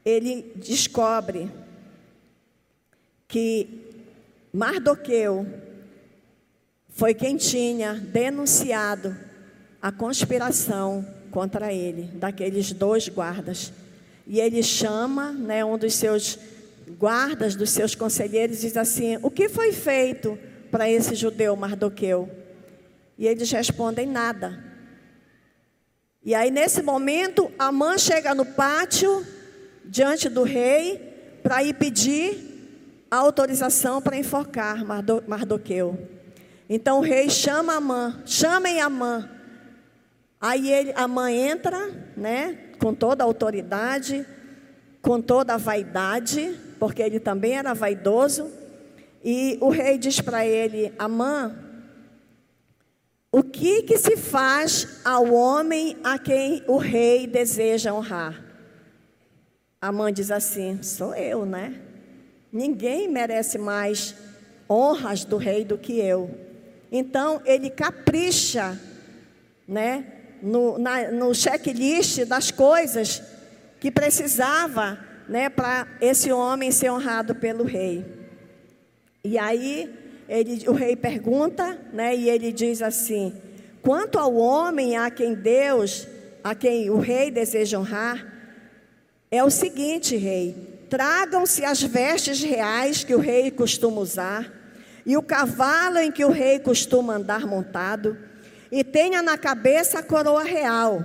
ele 0.04 0.52
descobre 0.56 1.52
que 3.28 3.68
Mardoqueu 4.54 5.46
foi 6.90 7.14
quem 7.14 7.36
tinha 7.36 7.94
denunciado 7.96 9.25
a 9.86 9.92
conspiração 9.92 11.06
contra 11.30 11.72
ele, 11.72 12.10
daqueles 12.16 12.72
dois 12.72 13.08
guardas. 13.08 13.72
E 14.26 14.40
ele 14.40 14.64
chama 14.64 15.32
né, 15.32 15.64
um 15.64 15.78
dos 15.78 15.94
seus 15.94 16.40
guardas, 16.98 17.56
dos 17.56 17.70
seus 17.70 17.94
conselheiros, 17.94 18.58
e 18.58 18.62
diz 18.62 18.78
assim: 18.78 19.20
O 19.22 19.30
que 19.30 19.48
foi 19.48 19.72
feito 19.72 20.40
para 20.72 20.90
esse 20.90 21.14
judeu 21.14 21.56
Mardoqueu? 21.56 22.28
E 23.16 23.28
eles 23.28 23.52
respondem: 23.52 24.08
Nada. 24.08 24.60
E 26.24 26.34
aí, 26.34 26.50
nesse 26.50 26.82
momento, 26.82 27.52
Amã 27.60 27.96
chega 28.00 28.34
no 28.34 28.44
pátio, 28.44 29.24
diante 29.86 30.28
do 30.28 30.42
rei, 30.42 31.38
para 31.44 31.64
ir 31.64 31.76
pedir 31.76 33.06
a 33.12 33.18
autorização 33.18 34.02
para 34.02 34.18
enforcar 34.18 34.84
Mardoqueu. 35.28 36.10
Então 36.68 36.98
o 36.98 37.04
rei 37.04 37.30
chama 37.30 37.76
Amã, 37.76 38.24
chamem 38.26 38.82
Amã. 38.82 39.35
Aí 40.40 40.72
ele, 40.72 40.94
a 40.96 41.08
mãe 41.08 41.38
entra, 41.50 41.90
né, 42.16 42.58
com 42.80 42.94
toda 42.94 43.24
a 43.24 43.28
autoridade, 43.28 44.26
com 45.02 45.22
toda 45.22 45.54
a 45.54 45.58
vaidade, 45.58 46.60
porque 46.80 47.02
ele 47.02 47.20
também 47.20 47.54
era 47.54 47.74
vaidoso, 47.74 48.52
e 49.24 49.58
o 49.62 49.70
rei 49.70 49.98
diz 49.98 50.22
para 50.22 50.46
ele: 50.46 50.94
Amã, 51.00 51.56
o 53.32 53.44
que 53.44 53.84
que 53.84 53.98
se 53.98 54.16
faz 54.16 55.02
ao 55.04 55.34
homem 55.34 55.98
a 56.04 56.18
quem 56.18 56.64
o 56.68 56.78
rei 56.78 57.28
deseja 57.28 57.94
honrar? 57.94 58.42
Amã 59.82 60.12
diz 60.14 60.32
assim: 60.32 60.82
Sou 60.82 61.14
eu, 61.16 61.46
né? 61.46 61.82
Ninguém 62.52 63.08
merece 63.08 63.58
mais 63.58 64.16
honras 64.70 65.26
do 65.26 65.38
rei 65.38 65.66
do 65.66 65.78
que 65.78 66.00
eu. 66.00 66.30
Então 66.92 67.42
ele 67.46 67.70
capricha, 67.70 68.80
né? 69.68 70.15
No, 70.46 70.78
na, 70.78 71.12
no 71.12 71.34
checklist 71.34 72.24
das 72.26 72.52
coisas 72.52 73.22
que 73.80 73.90
precisava 73.90 75.00
né, 75.28 75.50
para 75.50 75.88
esse 76.00 76.32
homem 76.32 76.72
ser 76.72 76.92
honrado 76.92 77.34
pelo 77.34 77.64
rei. 77.64 78.06
E 79.24 79.40
aí 79.40 79.92
ele, 80.30 80.70
o 80.70 80.74
rei 80.74 80.96
pergunta, 80.96 81.80
né, 81.92 82.16
e 82.16 82.30
ele 82.30 82.52
diz 82.52 82.84
assim: 82.84 83.34
quanto 83.82 84.20
ao 84.20 84.36
homem 84.36 84.96
a 84.96 85.10
quem 85.10 85.34
Deus, 85.34 86.08
a 86.44 86.54
quem 86.54 86.92
o 86.92 87.00
rei 87.00 87.32
deseja 87.32 87.80
honrar, 87.80 88.32
é 89.32 89.44
o 89.44 89.50
seguinte, 89.50 90.16
rei: 90.16 90.86
tragam-se 90.92 91.66
as 91.66 91.82
vestes 91.82 92.44
reais 92.44 93.04
que 93.04 93.16
o 93.16 93.20
rei 93.20 93.50
costuma 93.50 94.00
usar, 94.00 94.54
e 95.04 95.18
o 95.18 95.24
cavalo 95.24 95.98
em 95.98 96.12
que 96.12 96.24
o 96.24 96.30
rei 96.30 96.60
costuma 96.60 97.16
andar 97.16 97.48
montado, 97.48 98.16
e 98.72 98.84
tenha 98.84 99.22
na 99.22 99.38
cabeça 99.38 100.00
a 100.00 100.04
coroa 100.04 100.44
real. 100.44 101.04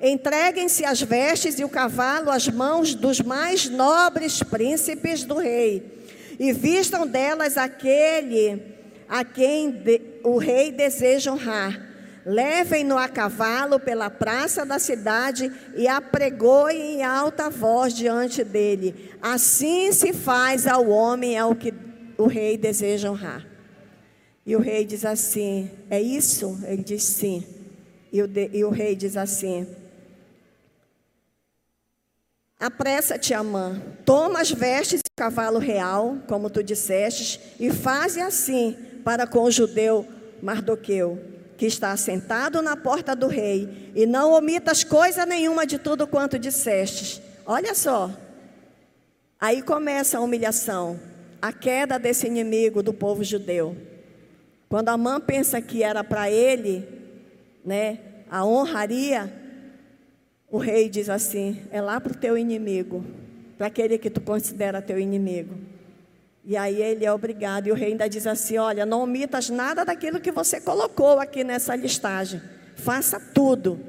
Entreguem-se 0.00 0.84
as 0.84 1.02
vestes 1.02 1.58
e 1.58 1.64
o 1.64 1.68
cavalo 1.68 2.30
às 2.30 2.48
mãos 2.48 2.94
dos 2.94 3.20
mais 3.20 3.68
nobres 3.68 4.42
príncipes 4.42 5.24
do 5.24 5.36
rei, 5.36 6.06
e 6.38 6.52
vistam 6.52 7.06
delas 7.06 7.58
aquele 7.58 8.62
a 9.06 9.24
quem 9.24 9.70
de, 9.70 10.00
o 10.24 10.38
rei 10.38 10.72
deseja 10.72 11.32
honrar. 11.32 11.88
Levem-no 12.24 12.96
a 12.96 13.08
cavalo 13.08 13.80
pela 13.80 14.08
praça 14.08 14.64
da 14.64 14.78
cidade 14.78 15.50
e 15.74 15.88
apregoem 15.88 16.96
em 16.96 17.02
alta 17.02 17.50
voz 17.50 17.92
diante 17.92 18.44
dele. 18.44 19.10
Assim 19.20 19.90
se 19.90 20.12
faz 20.12 20.66
ao 20.66 20.88
homem 20.88 21.36
ao 21.36 21.54
que 21.54 21.74
o 22.16 22.26
rei 22.26 22.56
deseja 22.56 23.10
honrar. 23.10 23.49
E 24.44 24.56
o 24.56 24.60
rei 24.60 24.84
diz 24.84 25.04
assim: 25.04 25.70
É 25.90 26.00
isso? 26.00 26.58
Ele 26.64 26.82
diz 26.82 27.02
sim. 27.02 27.44
E 28.12 28.22
o, 28.22 28.26
de, 28.26 28.50
e 28.52 28.64
o 28.64 28.70
rei 28.70 28.96
diz 28.96 29.16
assim: 29.16 29.66
Apressa-te, 32.58 33.32
Amã, 33.32 33.80
toma 34.04 34.40
as 34.40 34.50
vestes 34.50 35.00
do 35.00 35.10
cavalo 35.16 35.58
real, 35.58 36.18
como 36.26 36.50
tu 36.50 36.62
dissestes, 36.62 37.40
e 37.58 37.70
faze 37.70 38.20
assim 38.20 38.76
para 39.02 39.26
com 39.26 39.44
o 39.44 39.50
judeu 39.50 40.06
Mardoqueu, 40.42 41.18
que 41.56 41.64
está 41.64 41.96
sentado 41.96 42.60
na 42.60 42.76
porta 42.76 43.16
do 43.16 43.28
rei, 43.28 43.90
e 43.94 44.04
não 44.04 44.32
omitas 44.32 44.84
coisa 44.84 45.24
nenhuma 45.24 45.66
de 45.66 45.78
tudo 45.78 46.06
quanto 46.06 46.38
dissestes. 46.38 47.20
Olha 47.46 47.74
só. 47.74 48.10
Aí 49.40 49.62
começa 49.62 50.18
a 50.18 50.20
humilhação, 50.20 51.00
a 51.40 51.52
queda 51.52 51.98
desse 51.98 52.26
inimigo 52.26 52.82
do 52.82 52.92
povo 52.92 53.24
judeu. 53.24 53.74
Quando 54.70 54.88
a 54.88 54.96
mãe 54.96 55.20
pensa 55.20 55.60
que 55.60 55.82
era 55.82 56.04
para 56.04 56.30
ele, 56.30 56.86
né, 57.64 57.98
a 58.30 58.46
honraria, 58.46 59.28
o 60.48 60.58
rei 60.58 60.88
diz 60.88 61.10
assim: 61.10 61.60
é 61.72 61.80
lá 61.80 62.00
para 62.00 62.12
o 62.12 62.16
teu 62.16 62.38
inimigo, 62.38 63.04
para 63.58 63.66
aquele 63.66 63.98
que 63.98 64.08
tu 64.08 64.20
considera 64.20 64.80
teu 64.80 64.96
inimigo. 64.96 65.56
E 66.44 66.56
aí 66.56 66.80
ele 66.80 67.04
é 67.04 67.12
obrigado, 67.12 67.66
e 67.66 67.72
o 67.72 67.74
rei 67.74 67.90
ainda 67.90 68.08
diz 68.08 68.28
assim: 68.28 68.58
olha, 68.58 68.86
não 68.86 69.02
omitas 69.02 69.50
nada 69.50 69.84
daquilo 69.84 70.20
que 70.20 70.30
você 70.30 70.60
colocou 70.60 71.18
aqui 71.18 71.42
nessa 71.42 71.74
listagem, 71.74 72.40
faça 72.76 73.18
tudo. 73.18 73.80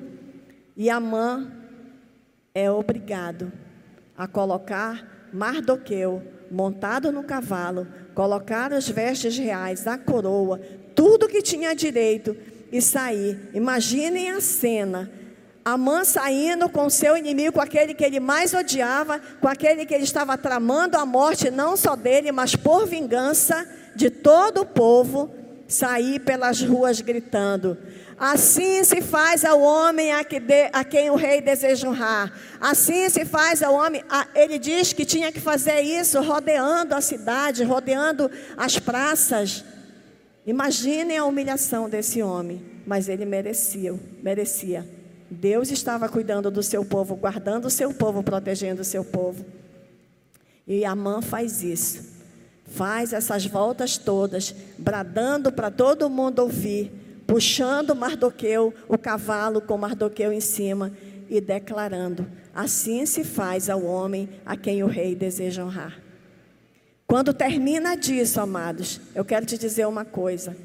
E 0.76 0.90
a 0.90 1.00
mãe 1.00 1.48
é 2.56 2.72
obrigado 2.72 3.54
a 4.18 4.28
colocar 4.28 5.30
Mardoqueu 5.32 6.24
montado 6.50 7.12
no 7.12 7.24
cavalo, 7.24 7.88
colocar 8.14 8.74
as 8.74 8.88
vestes 8.90 9.38
reais, 9.38 9.88
a 9.88 9.98
coroa, 9.98 10.60
tudo 10.96 11.28
que 11.28 11.42
tinha 11.42 11.74
direito 11.74 12.36
e 12.72 12.82
sair. 12.82 13.50
Imaginem 13.54 14.32
a 14.32 14.42
cena. 14.42 15.12
Amã 15.64 16.04
saindo 16.04 16.68
com 16.70 16.90
seu 16.90 17.16
inimigo, 17.16 17.54
com 17.54 17.62
aquele 17.62 17.94
que 17.94 18.04
ele 18.04 18.20
mais 18.20 18.54
odiava, 18.54 19.22
com 19.40 19.48
aquele 19.48 19.86
que 19.86 19.94
ele 19.94 20.06
estava 20.06 20.36
tramando 20.38 20.98
a 20.98 21.06
morte, 21.06 21.52
não 21.52 21.78
só 21.78 21.96
dele, 21.96 22.32
mas 22.32 22.56
por 22.56 22.88
vingança 22.88 23.68
de 23.96 24.10
todo 24.10 24.62
o 24.62 24.66
povo, 24.66 25.30
sair 25.68 26.20
pelas 26.20 26.62
ruas 26.62 27.00
gritando: 27.00 27.78
Assim 28.22 28.84
se 28.84 29.02
faz 29.02 29.44
ao 29.44 29.60
homem 29.60 30.14
a, 30.14 30.24
que 30.24 30.40
de, 30.40 30.70
a 30.72 30.84
quem 30.84 31.10
o 31.10 31.16
rei 31.16 31.42
deseja 31.42 31.90
honrar. 31.90 32.32
Assim 32.60 33.10
se 33.10 33.26
faz 33.26 33.64
ao 33.64 33.74
homem. 33.74 34.04
A, 34.08 34.28
ele 34.36 34.60
diz 34.60 34.94
que 34.94 35.04
tinha 35.04 35.32
que 35.32 35.40
fazer 35.40 35.82
isso 35.82 36.22
rodeando 36.22 36.94
a 36.94 37.02
cidade, 37.02 37.64
rodeando 37.64 38.30
as 38.56 38.78
praças. 38.78 39.66
Imaginem 40.46 41.18
a 41.18 41.26
humilhação 41.26 41.90
desse 41.90 42.22
homem, 42.22 42.64
mas 42.86 43.10
ele 43.10 43.26
merecia, 43.26 44.00
merecia. 44.22 44.88
Deus 45.28 45.72
estava 45.72 46.08
cuidando 46.08 46.52
do 46.52 46.62
seu 46.62 46.86
povo, 46.86 47.16
guardando 47.16 47.66
o 47.66 47.72
seu 47.72 47.92
povo, 47.92 48.22
protegendo 48.22 48.84
o 48.84 48.86
seu 48.86 49.04
povo. 49.04 49.44
E 50.68 50.86
Amã 50.86 51.24
faz 51.24 51.64
isso. 51.64 52.04
Faz 52.68 53.14
essas 53.14 53.48
voltas 53.48 53.98
todas, 53.98 54.54
bradando 54.78 55.52
para 55.52 55.72
todo 55.72 56.08
mundo 56.08 56.38
ouvir 56.38 57.01
puxando 57.32 57.96
Mardoqueu, 57.96 58.74
o 58.90 58.98
cavalo 58.98 59.62
com 59.62 59.78
Mardoqueu 59.78 60.34
em 60.34 60.42
cima 60.42 60.92
e 61.30 61.40
declarando: 61.40 62.28
Assim 62.54 63.06
se 63.06 63.24
faz 63.24 63.70
ao 63.70 63.86
homem 63.86 64.28
a 64.46 64.58
quem 64.58 64.84
o 64.84 64.88
rei 64.88 65.16
deseja 65.16 65.64
honrar. 65.64 65.98
Quando 67.08 67.34
termina 67.34 67.96
disso, 67.96 68.42
amados, 68.42 69.00
eu 69.16 69.24
quero 69.24 69.46
te 69.46 69.58
dizer 69.58 69.88
uma 69.88 70.04
coisa. 70.04 70.58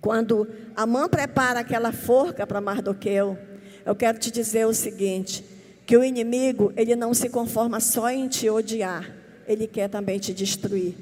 Quando 0.00 0.48
a 0.74 0.86
mãe 0.86 1.06
prepara 1.06 1.60
aquela 1.60 1.92
forca 1.92 2.46
para 2.46 2.62
Mardoqueu, 2.62 3.36
eu 3.84 3.94
quero 3.94 4.18
te 4.18 4.30
dizer 4.30 4.66
o 4.66 4.72
seguinte: 4.72 5.44
que 5.84 5.98
o 5.98 6.02
inimigo, 6.02 6.72
ele 6.78 6.96
não 6.96 7.12
se 7.12 7.28
conforma 7.28 7.78
só 7.78 8.08
em 8.08 8.26
te 8.26 8.48
odiar, 8.48 9.14
ele 9.46 9.66
quer 9.66 9.90
também 9.90 10.18
te 10.18 10.32
destruir. 10.32 10.94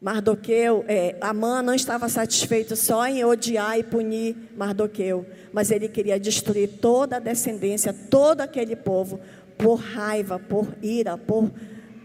Mardoqueu, 0.00 0.84
é, 0.86 1.16
Amã 1.20 1.60
não 1.60 1.74
estava 1.74 2.08
satisfeito 2.08 2.76
só 2.76 3.04
em 3.08 3.24
odiar 3.24 3.76
e 3.78 3.82
punir 3.82 4.36
Mardoqueu, 4.56 5.26
mas 5.52 5.72
ele 5.72 5.88
queria 5.88 6.20
destruir 6.20 6.78
toda 6.80 7.16
a 7.16 7.20
descendência, 7.20 7.92
todo 7.92 8.40
aquele 8.40 8.76
povo, 8.76 9.20
por 9.56 9.74
raiva, 9.74 10.38
por 10.38 10.68
ira, 10.80 11.18
por, 11.18 11.50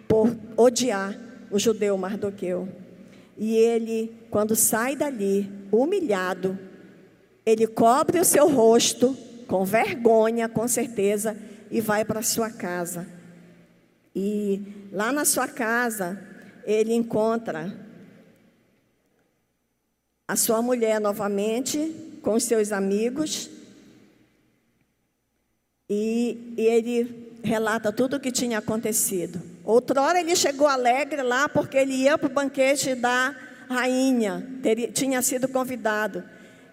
por 0.07 0.35
odiar 0.57 1.15
o 1.51 1.59
judeu 1.59 1.95
Mardoqueu. 1.95 2.67
E 3.37 3.55
ele, 3.55 4.11
quando 4.31 4.55
sai 4.55 4.95
dali, 4.95 5.51
humilhado, 5.71 6.57
ele 7.45 7.67
cobre 7.67 8.19
o 8.19 8.25
seu 8.25 8.49
rosto, 8.49 9.15
com 9.47 9.63
vergonha, 9.63 10.49
com 10.49 10.67
certeza, 10.67 11.37
e 11.69 11.79
vai 11.79 12.03
para 12.03 12.23
sua 12.23 12.49
casa. 12.49 13.05
E 14.15 14.89
lá 14.91 15.11
na 15.11 15.25
sua 15.25 15.47
casa, 15.47 16.19
ele 16.65 16.93
encontra 16.93 17.82
a 20.27 20.35
sua 20.35 20.61
mulher 20.61 20.99
novamente 20.99 21.93
com 22.21 22.33
os 22.33 22.43
seus 22.43 22.71
amigos 22.71 23.49
e, 25.89 26.53
e 26.57 26.65
ele 26.65 27.33
relata 27.43 27.91
tudo 27.91 28.15
o 28.15 28.19
que 28.19 28.31
tinha 28.31 28.57
acontecido. 28.57 29.41
Outrora 29.65 30.19
ele 30.19 30.35
chegou 30.35 30.67
alegre 30.67 31.21
lá 31.21 31.49
porque 31.49 31.77
ele 31.77 31.93
ia 31.93 32.17
para 32.17 32.27
o 32.27 32.33
banquete 32.33 32.95
da 32.95 33.35
rainha, 33.69 34.47
teria, 34.61 34.91
tinha 34.91 35.21
sido 35.21 35.47
convidado. 35.47 36.23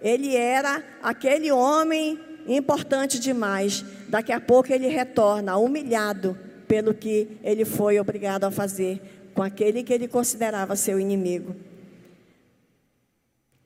Ele 0.00 0.34
era 0.36 0.82
aquele 1.02 1.50
homem 1.50 2.18
importante 2.46 3.18
demais. 3.18 3.84
Daqui 4.08 4.32
a 4.32 4.40
pouco 4.40 4.72
ele 4.72 4.88
retorna 4.88 5.56
humilhado 5.56 6.38
pelo 6.66 6.94
que 6.94 7.36
ele 7.42 7.64
foi 7.64 7.98
obrigado 7.98 8.44
a 8.44 8.50
fazer 8.50 9.00
com 9.34 9.42
aquele 9.42 9.82
que 9.82 9.92
ele 9.92 10.08
considerava 10.08 10.76
seu 10.76 10.98
inimigo. 10.98 11.54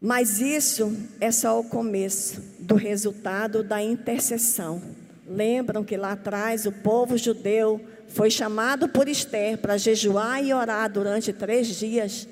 Mas 0.05 0.39
isso 0.39 0.95
é 1.19 1.31
só 1.33 1.59
o 1.59 1.65
começo 1.65 2.39
do 2.59 2.75
resultado 2.75 3.65
da 3.65 3.83
intercessão. 3.83 4.83
Lembram 5.27 5.83
que 5.83 5.97
lá 5.97 6.13
atrás 6.13 6.67
o 6.67 6.73
povo 6.73 7.17
judeu 7.17 7.81
foi 8.09 8.31
chamado 8.31 8.87
por 8.87 9.09
Esther 9.09 9.57
para 9.57 9.79
jejuar 9.79 10.45
e 10.45 10.53
orar 10.53 10.93
durante 10.93 11.33
três 11.33 11.69
dias? 11.69 12.29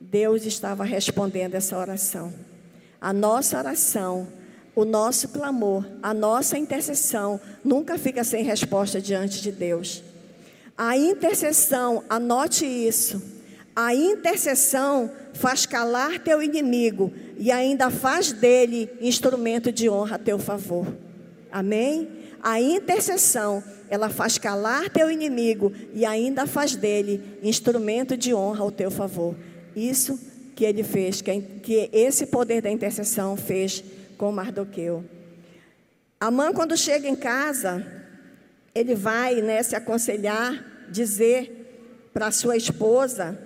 Deus 0.00 0.46
estava 0.46 0.82
respondendo 0.82 1.56
essa 1.56 1.76
oração. 1.76 2.32
A 2.98 3.12
nossa 3.12 3.58
oração, 3.58 4.26
o 4.74 4.86
nosso 4.86 5.28
clamor, 5.28 5.84
a 6.02 6.14
nossa 6.14 6.56
intercessão 6.56 7.38
nunca 7.62 7.98
fica 7.98 8.24
sem 8.24 8.44
resposta 8.44 8.98
diante 8.98 9.42
de 9.42 9.52
Deus. 9.52 10.02
A 10.74 10.96
intercessão, 10.96 12.02
anote 12.08 12.64
isso. 12.64 13.33
A 13.76 13.94
intercessão 13.94 15.10
faz 15.32 15.66
calar 15.66 16.20
teu 16.20 16.40
inimigo 16.40 17.12
e 17.36 17.50
ainda 17.50 17.90
faz 17.90 18.32
dele 18.32 18.88
instrumento 19.00 19.72
de 19.72 19.88
honra 19.88 20.16
a 20.16 20.18
teu 20.18 20.38
favor. 20.38 20.86
Amém? 21.50 22.08
A 22.40 22.60
intercessão, 22.60 23.64
ela 23.88 24.08
faz 24.08 24.38
calar 24.38 24.90
teu 24.90 25.10
inimigo 25.10 25.72
e 25.92 26.04
ainda 26.04 26.46
faz 26.46 26.76
dele 26.76 27.38
instrumento 27.42 28.16
de 28.16 28.32
honra 28.32 28.62
ao 28.62 28.70
teu 28.70 28.90
favor. 28.90 29.34
Isso 29.74 30.20
que 30.54 30.64
ele 30.64 30.84
fez, 30.84 31.20
que, 31.20 31.90
esse 31.92 32.26
poder 32.26 32.62
da 32.62 32.70
intercessão 32.70 33.36
fez 33.36 33.82
com 34.16 34.30
Mardoqueu. 34.30 35.04
Amã, 36.20 36.52
quando 36.52 36.76
chega 36.76 37.08
em 37.08 37.16
casa, 37.16 37.84
ele 38.72 38.94
vai 38.94 39.42
né, 39.42 39.62
se 39.62 39.74
aconselhar, 39.74 40.64
dizer 40.90 42.10
para 42.12 42.30
sua 42.30 42.56
esposa 42.56 43.36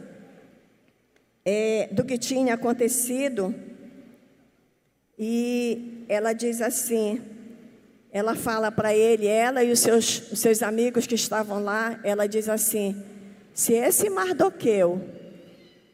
é, 1.51 1.89
do 1.91 2.05
que 2.05 2.19
tinha 2.19 2.53
acontecido. 2.53 3.55
E 5.19 6.05
ela 6.07 6.35
diz 6.35 6.61
assim: 6.61 7.23
ela 8.13 8.35
fala 8.35 8.71
para 8.71 8.95
ele, 8.95 9.27
ela 9.27 9.65
e 9.65 9.73
os 9.73 9.81
seus, 9.81 10.31
os 10.31 10.41
seus 10.41 10.63
amigos 10.63 11.07
que 11.07 11.15
estavam 11.15 11.65
lá, 11.65 11.99
ela 12.05 12.27
diz 12.27 12.51
assim: 12.51 13.03
se 13.55 13.73
esse 13.73 14.11
Mardoqueu 14.11 15.03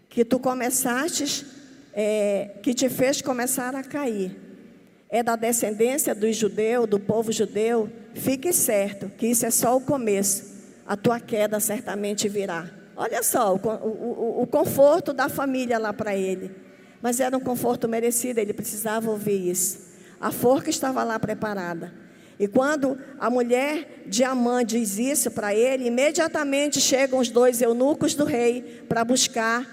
que 0.09 0.25
tu 0.25 0.41
começaste, 0.41 1.47
é, 1.93 2.51
que 2.61 2.75
te 2.75 2.89
fez 2.89 3.23
começar 3.23 3.77
a 3.77 3.85
cair, 3.85 4.37
é 5.09 5.23
da 5.23 5.37
descendência 5.37 6.17
dos 6.17 6.37
judeus, 6.37 6.89
do 6.89 6.99
povo 6.99 7.31
judeu, 7.31 7.89
fique 8.13 8.53
certo 8.53 9.09
que 9.17 9.29
isso 9.29 9.47
é 9.47 9.53
só 9.53 9.77
o 9.77 9.81
começo, 9.81 10.53
a 10.85 10.97
tua 10.97 11.21
queda 11.21 11.61
certamente 11.61 12.29
virá. 12.29 12.84
Olha 12.97 13.23
só 13.23 13.55
o, 13.55 13.59
o, 13.59 14.43
o 14.43 14.47
conforto 14.47 15.13
da 15.13 15.29
família 15.29 15.79
lá 15.79 15.93
para 15.93 16.15
ele. 16.15 16.51
Mas 17.03 17.21
era 17.21 17.37
um 17.37 17.41
conforto 17.41 17.89
merecido, 17.89 18.41
ele 18.41 18.53
precisava 18.53 19.11
ouvir 19.11 19.51
isso. 19.51 19.93
A 20.21 20.31
forca 20.31 20.71
estava 20.71 21.03
lá 21.05 21.19
preparada. 21.19 21.93
E 22.39 22.49
quando 22.49 22.99
a 23.19 23.29
mulher 23.29 24.05
de 24.07 24.25
Amã 24.25 24.65
diz 24.65 24.99
isso 24.99 25.31
para 25.31 25.55
ele, 25.55 25.87
imediatamente 25.87 26.81
chegam 26.81 27.19
os 27.19 27.29
dois 27.29 27.61
eunucos 27.61 28.15
do 28.15 28.25
rei 28.25 28.85
para 28.89 29.05
buscar 29.05 29.67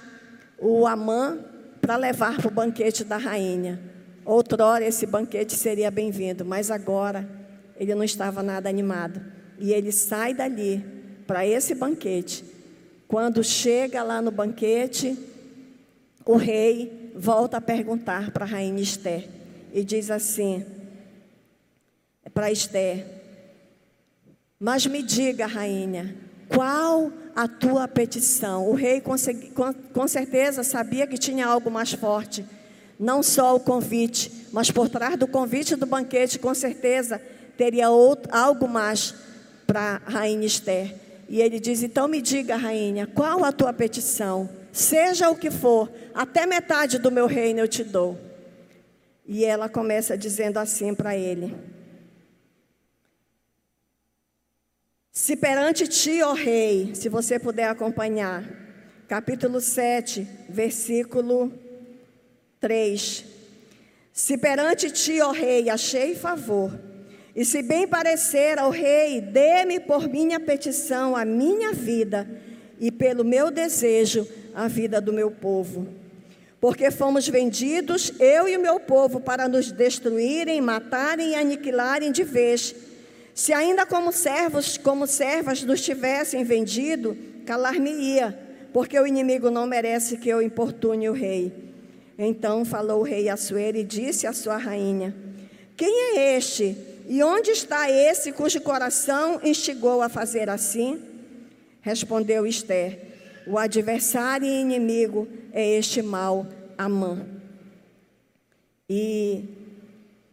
o 0.60 0.86
Amã 0.86 1.40
para 1.82 1.96
levar 1.96 2.38
para 2.38 2.48
o 2.48 2.52
banquete 2.52 3.04
da 3.04 3.18
rainha. 3.18 3.82
Outrora 4.26 4.86
esse 4.86 5.06
banquete 5.06 5.56
seria 5.56 5.90
bem-vindo, 5.90 6.46
mas 6.46 6.70
agora 6.70 7.28
ele 7.78 7.96
não 7.96 8.04
estava 8.04 8.44
nada 8.44 8.70
animado. 8.70 9.22
E 9.58 9.74
ele 9.74 9.92
sai 9.92 10.34
dali 10.34 10.86
para 11.26 11.46
esse 11.46 11.74
banquete 11.74 12.51
quando 13.12 13.44
chega 13.44 14.02
lá 14.04 14.22
no 14.22 14.32
banquete, 14.32 15.20
o 16.26 16.38
rei 16.38 17.12
volta 17.14 17.58
a 17.58 17.62
perguntar 17.62 18.32
para 18.32 18.46
a 18.46 18.48
rainha 18.48 18.82
Esther 18.82 19.28
e 19.74 19.84
diz 19.84 20.10
assim 20.10 20.66
para 22.34 22.50
Esther: 22.50 23.06
Mas 24.58 24.86
me 24.86 25.04
diga, 25.04 25.46
rainha, 25.46 26.16
qual 26.48 27.12
a 27.36 27.50
tua 27.50 27.86
petição? 27.86 28.70
O 28.70 28.76
rei 28.76 29.02
com, 29.02 29.16
com 29.94 30.08
certeza 30.08 30.64
sabia 30.64 31.06
que 31.06 31.18
tinha 31.18 31.46
algo 31.46 31.70
mais 31.70 31.92
forte, 31.92 32.46
não 32.98 33.22
só 33.22 33.54
o 33.58 33.60
convite, 33.60 34.48
mas 34.54 34.72
por 34.72 34.88
trás 34.88 35.18
do 35.18 35.28
convite 35.28 35.76
do 35.76 35.86
banquete, 35.86 36.40
com 36.40 36.54
certeza 36.54 37.22
teria 37.58 37.90
outro, 37.90 38.34
algo 38.34 38.70
mais 38.70 39.14
para 39.68 40.02
a 40.06 40.10
rainha 40.10 40.46
Esther. 40.46 41.11
E 41.32 41.42
ele 41.42 41.62
diz: 41.62 41.82
Então 41.82 42.10
me 42.10 42.22
diga, 42.22 42.58
rainha, 42.58 43.08
qual 43.08 43.46
a 43.46 43.54
tua 43.54 43.72
petição? 43.72 44.50
Seja 44.70 45.30
o 45.30 45.36
que 45.36 45.50
for, 45.50 45.90
até 46.14 46.46
metade 46.46 47.00
do 47.00 47.10
meu 47.10 47.26
reino 47.26 47.62
eu 47.62 47.70
te 47.70 47.86
dou. 47.86 48.20
E 49.26 49.46
ela 49.46 49.70
começa 49.70 50.18
dizendo 50.18 50.58
assim 50.58 50.94
para 50.94 51.16
ele: 51.16 51.56
Se 55.10 55.38
perante 55.38 55.88
ti, 55.88 56.22
ó 56.22 56.34
rei, 56.34 56.94
se 56.96 57.08
você 57.08 57.40
puder 57.40 57.70
acompanhar, 57.70 58.44
capítulo 59.08 59.62
7, 59.62 60.28
versículo 60.50 61.50
3. 62.60 63.24
Se 64.12 64.38
perante 64.38 64.92
ti, 64.92 65.22
ó 65.22 65.32
rei, 65.32 65.70
achei 65.70 66.14
favor 66.14 66.91
e 67.36 67.46
se 67.46 67.62
bem 67.62 67.88
parecer 67.88 68.60
ao 68.60 68.70
rei, 68.70 69.22
dê-me 69.22 69.80
por 69.80 70.08
minha 70.08 70.40
petição 70.40 71.16
a 71.16 71.24
minha 71.24 71.72
vida 71.72 72.28
e 72.80 72.92
pelo 72.92 73.24
meu 73.24 73.50
desejo 73.50 74.28
a 74.54 74.68
vida 74.68 75.00
do 75.00 75.14
meu 75.14 75.32
povo. 75.32 75.88
Porque 76.60 76.92
fomos 76.92 77.28
vendidos, 77.28 78.12
eu 78.20 78.48
e 78.48 78.58
o 78.58 78.62
meu 78.62 78.80
povo, 78.80 79.20
para 79.20 79.48
nos 79.48 79.72
destruírem, 79.72 80.62
matarem 80.62 81.32
e 81.32 81.36
aniquilarem 81.36 82.12
de 82.12 82.24
vez. 82.24 82.76
Se 83.34 83.54
ainda 83.54 83.86
como 83.86 84.12
servos, 84.12 84.78
como 84.78 85.08
servas 85.08 85.64
nos 85.64 85.82
tivessem 85.82 86.44
vendido, 86.44 87.18
calar-me-ia, 87.46 88.38
porque 88.74 89.00
o 89.00 89.08
inimigo 89.08 89.50
não 89.50 89.66
merece 89.66 90.18
que 90.18 90.30
eu 90.30 90.42
importune 90.42 91.10
o 91.10 91.14
rei. 91.14 91.52
Então 92.18 92.64
falou 92.64 93.00
o 93.00 93.04
rei 93.04 93.30
Assuero 93.30 93.78
e 93.78 93.84
disse 93.84 94.28
à 94.28 94.34
sua 94.34 94.58
rainha: 94.58 95.16
Quem 95.76 96.18
é 96.18 96.38
este? 96.38 96.91
E 97.14 97.22
onde 97.24 97.52
está 97.52 97.92
esse 97.92 98.32
cujo 98.32 98.62
coração 98.62 99.42
instigou 99.44 100.02
a 100.02 100.08
fazer 100.08 100.50
assim? 100.50 100.98
Respondeu 101.82 102.48
Esther: 102.48 103.00
O 103.46 103.58
adversário 103.58 104.48
e 104.48 104.62
inimigo 104.62 105.28
é 105.52 105.78
este 105.78 106.02
mal, 106.02 106.48
Amã. 106.78 107.26
E 108.90 109.44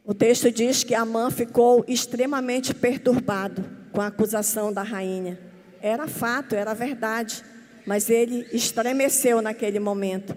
o 0.04 0.14
texto 0.14 0.52
diz 0.52 0.84
que 0.84 0.94
Amã 0.94 1.32
ficou 1.32 1.84
extremamente 1.88 2.72
perturbado 2.72 3.64
com 3.90 4.00
a 4.00 4.06
acusação 4.06 4.72
da 4.72 4.84
rainha. 4.84 5.36
Era 5.82 6.06
fato, 6.06 6.54
era 6.54 6.74
verdade, 6.74 7.42
mas 7.84 8.08
ele 8.08 8.46
estremeceu 8.52 9.42
naquele 9.42 9.80
momento. 9.80 10.32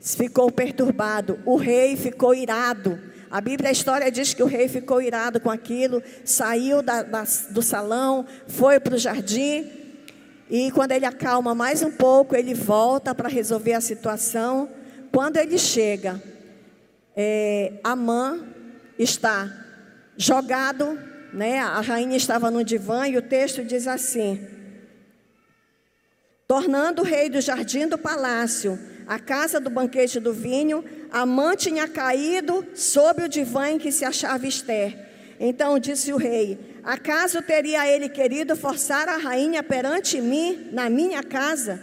Ficou 0.00 0.48
perturbado. 0.48 1.40
O 1.44 1.56
rei 1.56 1.96
ficou 1.96 2.32
irado 2.32 3.00
a 3.32 3.40
Bíblia, 3.40 3.70
a 3.70 3.72
história 3.72 4.12
diz 4.12 4.34
que 4.34 4.42
o 4.42 4.46
rei 4.46 4.68
ficou 4.68 5.00
irado 5.00 5.40
com 5.40 5.50
aquilo, 5.50 6.02
saiu 6.22 6.82
da, 6.82 7.02
da, 7.02 7.24
do 7.48 7.62
salão, 7.62 8.26
foi 8.46 8.78
para 8.78 8.94
o 8.94 8.98
jardim 8.98 9.70
E 10.50 10.70
quando 10.70 10.92
ele 10.92 11.06
acalma 11.06 11.54
mais 11.54 11.82
um 11.82 11.90
pouco, 11.90 12.36
ele 12.36 12.52
volta 12.52 13.14
para 13.14 13.30
resolver 13.30 13.72
a 13.72 13.80
situação. 13.80 14.68
Quando 15.10 15.38
ele 15.38 15.56
chega, 15.56 16.22
é, 17.16 17.72
Amã 17.82 18.38
está 18.98 19.50
jogado, 20.14 21.00
né? 21.32 21.58
A 21.58 21.80
rainha 21.80 22.18
estava 22.18 22.50
no 22.50 22.62
divã 22.62 23.08
e 23.08 23.16
o 23.16 23.22
texto 23.22 23.64
diz 23.64 23.88
assim: 23.88 24.46
tornando 26.46 27.00
o 27.00 27.04
rei 27.04 27.30
do 27.30 27.40
jardim 27.40 27.88
do 27.88 27.96
palácio, 27.96 28.78
a 29.06 29.18
casa 29.18 29.60
do 29.60 29.70
banquete 29.70 30.20
do 30.20 30.32
vinho, 30.32 30.84
Amã 31.10 31.54
tinha 31.54 31.86
caído 31.88 32.66
sobre 32.74 33.24
o 33.24 33.28
divã 33.28 33.70
em 33.70 33.78
que 33.78 33.92
se 33.92 34.04
achava 34.04 34.46
Esther. 34.46 35.10
Então 35.38 35.78
disse 35.78 36.12
o 36.12 36.16
rei: 36.16 36.58
Acaso 36.82 37.42
teria 37.42 37.86
ele 37.86 38.08
querido 38.08 38.56
forçar 38.56 39.08
a 39.08 39.16
rainha 39.16 39.62
perante 39.62 40.20
mim, 40.20 40.68
na 40.72 40.88
minha 40.88 41.22
casa? 41.22 41.80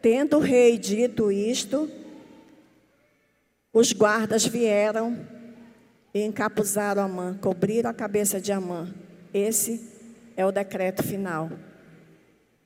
Tendo 0.00 0.36
o 0.36 0.40
rei 0.40 0.76
dito 0.78 1.30
isto, 1.30 1.90
os 3.72 3.92
guardas 3.92 4.44
vieram 4.44 5.16
e 6.12 6.22
encapuzaram 6.22 7.02
Amã, 7.02 7.38
cobriram 7.40 7.88
a 7.88 7.94
cabeça 7.94 8.40
de 8.40 8.52
Amã. 8.52 8.92
Esse 9.32 9.80
é 10.36 10.44
o 10.44 10.52
decreto 10.52 11.02
final. 11.02 11.50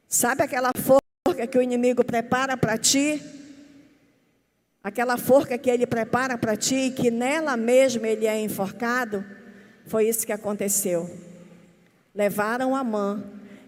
Sabe 0.08 0.42
aquela 0.42 0.72
forca 0.74 1.46
que 1.46 1.58
o 1.58 1.62
inimigo 1.62 2.04
prepara 2.04 2.56
para 2.56 2.78
ti, 2.78 3.22
aquela 4.86 5.16
forca 5.16 5.58
que 5.58 5.68
ele 5.68 5.84
prepara 5.84 6.38
para 6.38 6.56
ti, 6.56 6.92
que 6.94 7.10
nela 7.10 7.56
mesmo 7.56 8.06
ele 8.06 8.24
é 8.24 8.40
enforcado, 8.40 9.24
foi 9.84 10.08
isso 10.08 10.24
que 10.24 10.30
aconteceu. 10.32 11.10
Levaram 12.14 12.76
Amã, 12.76 13.20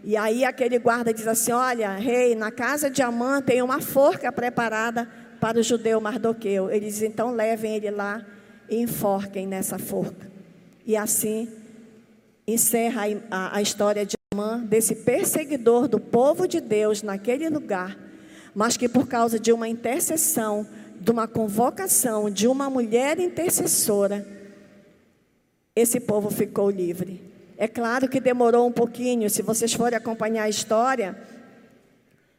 e 0.05 0.17
aí 0.17 0.45
aquele 0.45 0.79
guarda 0.79 1.13
diz 1.13 1.27
assim: 1.27 1.51
Olha, 1.51 1.97
rei, 1.97 2.37
na 2.37 2.53
casa 2.53 2.89
de 2.89 3.03
Amã 3.03 3.43
tem 3.43 3.61
uma 3.63 3.81
forca 3.81 4.31
preparada 4.31 5.09
para 5.41 5.59
o 5.59 5.63
judeu 5.63 6.01
Mardoqueu. 6.01 6.71
Ele 6.71 6.87
diz: 6.87 7.03
Então 7.03 7.33
levem 7.33 7.75
ele 7.75 7.91
lá 7.91 8.25
e 8.71 8.81
enforquem 8.81 9.45
nessa 9.45 9.77
forca. 9.77 10.31
E 10.87 10.97
assim 10.97 11.49
encerra 12.47 13.03
a, 13.29 13.57
a, 13.57 13.61
história 13.61 14.07
de 14.07 14.17
desse 14.69 14.95
perseguidor 14.95 15.89
do 15.89 15.99
povo 15.99 16.47
de 16.47 16.61
Deus 16.61 17.03
naquele 17.03 17.49
lugar, 17.49 17.99
mas 18.55 18.77
que 18.77 18.89
por 18.89 19.09
causa 19.09 19.37
de 19.37 19.53
uma 19.53 19.69
intercessão, 19.69 20.65
de 21.01 21.11
uma 21.11 21.29
convocação 21.29 22.31
de 22.31 22.47
uma 22.47 22.69
mulher 22.69 23.19
intercessora, 23.19 24.27
esse 25.75 26.01
povo 26.01 26.31
ficou 26.31 26.71
livre. 26.71 27.23
É 27.57 27.67
claro 27.67 28.09
que 28.09 28.21
demorou 28.21 28.67
um 28.67 28.73
pouquinho, 28.73 29.29
se 29.31 29.43
vocês 29.43 29.73
forem 29.73 29.97
acompanhar 29.97 30.45
a 30.45 30.49
história, 30.49 31.17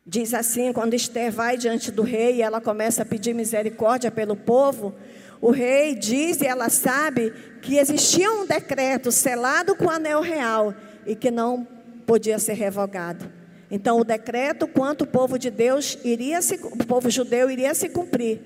diz 0.06 0.34
assim: 0.34 0.74
quando 0.74 0.94
Esther 0.94 1.32
vai 1.32 1.58
diante 1.58 1.92
do 1.92 2.04
rei 2.04 2.38
e 2.38 2.42
ela 2.42 2.60
começa 2.60 3.04
a 3.04 3.06
pedir 3.06 3.34
misericórdia 3.34 4.10
pelo 4.10 4.36
povo, 4.36 4.94
o 5.42 5.52
rei 5.52 5.96
diz 5.96 6.42
e 6.42 6.48
ela 6.48 6.70
sabe 6.70 7.34
que 7.62 7.78
existia 7.78 8.32
um 8.32 8.46
decreto 8.46 9.12
selado 9.12 9.76
com 9.76 9.86
o 9.86 9.90
anel 9.90 10.22
real 10.22 10.74
e 11.06 11.16
que 11.16 11.32
não 11.32 11.68
podia 12.06 12.40
ser 12.40 12.54
revogado. 12.54 13.32
Então 13.72 14.00
o 14.00 14.04
decreto 14.04 14.68
quanto 14.68 15.04
o 15.04 15.08
povo 15.08 15.38
de 15.38 15.52
Deus 15.52 15.98
iria 16.04 16.42
se, 16.42 16.56
o 16.56 16.86
povo 16.86 17.10
judeu 17.10 17.50
iria 17.52 17.74
se 17.74 17.88
cumprir, 17.90 18.42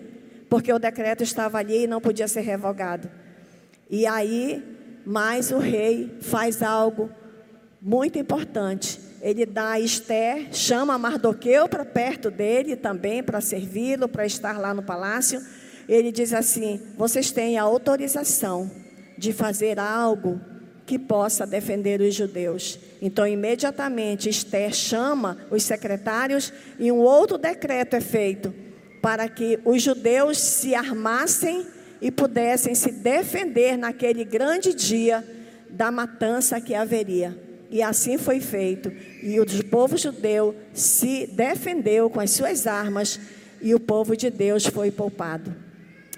porque 0.53 0.71
o 0.71 0.77
decreto 0.77 1.23
estava 1.23 1.57
ali 1.57 1.85
e 1.85 1.87
não 1.87 1.99
podia 1.99 2.27
ser 2.27 2.41
revogado. 2.41 3.09
E 3.89 4.05
aí, 4.05 4.63
mais 5.03 5.49
o 5.49 5.57
rei 5.57 6.15
faz 6.21 6.61
algo 6.61 7.09
muito 7.81 8.19
importante. 8.19 8.99
Ele 9.19 9.47
dá 9.47 9.71
a 9.71 9.79
Esther, 9.79 10.49
chama 10.51 10.95
Mardoqueu 10.99 11.67
para 11.67 11.83
perto 11.83 12.29
dele 12.29 12.75
também 12.75 13.23
para 13.23 13.41
servi-lo, 13.41 14.07
para 14.07 14.27
estar 14.27 14.59
lá 14.59 14.75
no 14.75 14.83
palácio. 14.83 15.41
Ele 15.89 16.11
diz 16.11 16.31
assim: 16.31 16.79
"Vocês 16.95 17.31
têm 17.31 17.57
a 17.57 17.63
autorização 17.63 18.69
de 19.17 19.33
fazer 19.33 19.79
algo 19.79 20.39
que 20.85 20.99
possa 20.99 21.47
defender 21.47 21.99
os 21.99 22.13
judeus. 22.13 22.77
Então, 23.01 23.25
imediatamente, 23.25 24.29
Esther 24.29 24.71
chama 24.71 25.35
os 25.49 25.63
secretários 25.63 26.53
e 26.77 26.91
um 26.91 26.99
outro 26.99 27.39
decreto 27.39 27.95
é 27.95 28.01
feito 28.01 28.53
para 29.03 29.27
que 29.27 29.59
os 29.65 29.83
judeus 29.83 30.37
se 30.37 30.73
armassem 30.73 31.67
e 31.99 32.09
pudessem 32.09 32.73
se 32.73 32.89
defender 32.89 33.77
naquele 33.77 34.23
grande 34.23 34.73
dia 34.73 35.21
da 35.69 35.91
matança 35.91 36.61
que 36.61 36.73
haveria. 36.73 37.37
E 37.69 37.81
assim 37.81 38.17
foi 38.17 38.39
feito. 38.39 38.89
E 39.21 39.41
o 39.41 39.65
povo 39.65 39.97
judeu 39.97 40.55
se 40.73 41.27
defendeu 41.27 42.09
com 42.09 42.21
as 42.21 42.31
suas 42.31 42.65
armas 42.65 43.19
e 43.61 43.75
o 43.75 43.79
povo 43.79 44.15
de 44.15 44.29
Deus 44.29 44.65
foi 44.65 44.89
poupado. 44.89 45.53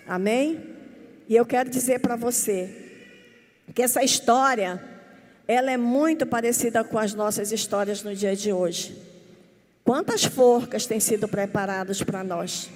Amém? 0.07 0.59
E 1.27 1.35
eu 1.35 1.43
quero 1.43 1.71
dizer 1.71 2.01
para 2.01 2.15
você, 2.15 2.69
que 3.73 3.81
essa 3.81 4.03
história, 4.03 4.79
ela 5.47 5.71
é 5.71 5.77
muito 5.77 6.23
parecida 6.27 6.83
com 6.83 6.99
as 6.99 7.15
nossas 7.15 7.51
histórias 7.51 8.03
no 8.03 8.13
dia 8.13 8.35
de 8.35 8.53
hoje. 8.53 8.95
Quantas 9.85 10.25
forcas 10.25 10.87
têm 10.87 10.99
sido 10.99 11.27
preparadas 11.27 12.01
para 12.01 12.23
nós? 12.23 12.71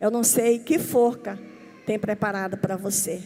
Eu 0.00 0.12
não 0.12 0.22
sei 0.22 0.60
que 0.60 0.78
forca 0.78 1.36
tem 1.84 1.98
preparado 1.98 2.56
para 2.56 2.76
você. 2.76 3.20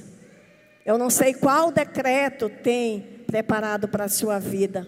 Eu 0.86 0.96
não 0.96 1.10
sei 1.10 1.34
qual 1.34 1.70
decreto 1.70 2.48
tem 2.48 3.22
preparado 3.26 3.86
para 3.88 4.04
a 4.04 4.08
sua 4.08 4.38
vida. 4.38 4.86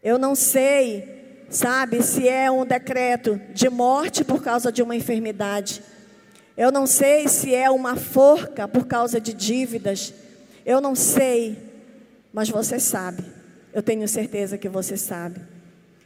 Eu 0.00 0.16
não 0.16 0.36
sei, 0.36 1.44
sabe, 1.50 2.04
se 2.04 2.28
é 2.28 2.48
um 2.52 2.64
decreto 2.64 3.40
de 3.52 3.68
morte 3.68 4.22
por 4.22 4.40
causa 4.40 4.70
de 4.70 4.80
uma 4.80 4.94
enfermidade. 4.94 5.82
Eu 6.56 6.70
não 6.70 6.86
sei 6.86 7.26
se 7.26 7.52
é 7.52 7.68
uma 7.68 7.96
forca 7.96 8.68
por 8.68 8.86
causa 8.86 9.20
de 9.20 9.32
dívidas. 9.34 10.14
Eu 10.64 10.80
não 10.80 10.94
sei, 10.94 11.58
mas 12.32 12.48
você 12.48 12.78
sabe. 12.78 13.24
Eu 13.72 13.82
tenho 13.82 14.06
certeza 14.06 14.56
que 14.56 14.68
você 14.68 14.96
sabe. 14.96 15.57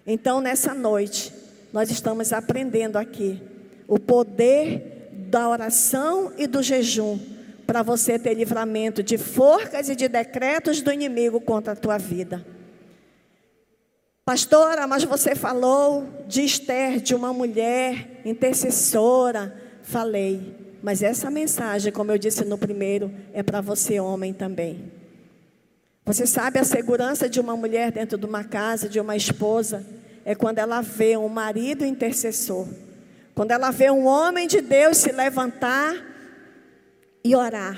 Então, 0.07 0.41
nessa 0.41 0.75
noite, 0.75 1.33
nós 1.73 1.91
estamos 1.91 2.33
aprendendo 2.33 2.97
aqui 2.97 3.41
o 3.87 3.99
poder 3.99 5.11
da 5.31 5.49
oração 5.49 6.33
e 6.37 6.47
do 6.47 6.63
jejum 6.63 7.19
para 7.67 7.83
você 7.83 8.19
ter 8.19 8.35
livramento 8.35 9.03
de 9.03 9.17
forcas 9.17 9.89
e 9.89 9.97
de 9.97 10.09
decretos 10.09 10.83
do 10.83 10.93
inimigo 10.93 11.41
contra 11.41 11.73
a 11.73 11.77
tua 11.77 11.97
vida. 11.97 12.45
Pastora, 14.25 14.87
mas 14.87 15.05
você 15.05 15.35
falou 15.35 16.07
de 16.29 16.43
Esther, 16.43 17.01
de 17.01 17.15
uma 17.15 17.33
mulher 17.33 18.21
intercessora. 18.25 19.55
Falei. 19.83 20.55
Mas 20.83 21.03
essa 21.03 21.31
mensagem, 21.31 21.93
como 21.93 22.13
eu 22.13 22.19
disse 22.19 22.45
no 22.45 22.59
primeiro, 22.59 23.13
é 23.33 23.43
para 23.43 23.61
você, 23.61 23.99
homem, 24.01 24.33
também. 24.33 24.93
Você 26.05 26.27
sabe 26.27 26.59
a 26.59 26.65
segurança 26.65 27.29
de 27.29 27.41
uma 27.41 27.57
mulher 27.57 27.93
dentro 27.93 28.19
de 28.19 28.27
uma 28.27 28.43
casa, 28.43 28.89
de 28.89 28.99
uma 28.99 29.17
esposa, 29.17 29.87
é 30.25 30.35
quando 30.35 30.59
ela 30.59 30.81
vê 30.81 31.17
um 31.17 31.29
marido 31.29 31.85
intercessor. 31.85 32.67
Quando 33.35 33.53
ela 33.53 33.71
vê 33.71 33.91
um 33.91 34.07
homem 34.07 34.47
de 34.47 34.61
Deus 34.61 34.99
se 34.99 35.13
levantar 35.13 35.95
e 37.25 37.35
orar. 37.35 37.77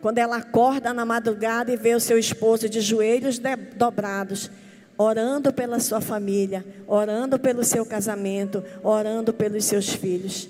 Quando 0.00 0.18
ela 0.18 0.36
acorda 0.36 0.92
na 0.92 1.04
madrugada 1.04 1.72
e 1.72 1.76
vê 1.76 1.94
o 1.94 2.00
seu 2.00 2.18
esposo 2.18 2.68
de 2.68 2.80
joelhos 2.80 3.40
dobrados, 3.76 4.50
orando 4.98 5.52
pela 5.52 5.80
sua 5.80 6.00
família, 6.00 6.64
orando 6.86 7.38
pelo 7.38 7.64
seu 7.64 7.86
casamento, 7.86 8.62
orando 8.82 9.32
pelos 9.32 9.64
seus 9.64 9.90
filhos. 9.90 10.48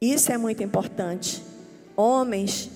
Isso 0.00 0.32
é 0.32 0.38
muito 0.38 0.62
importante. 0.62 1.42
Homens, 1.96 2.70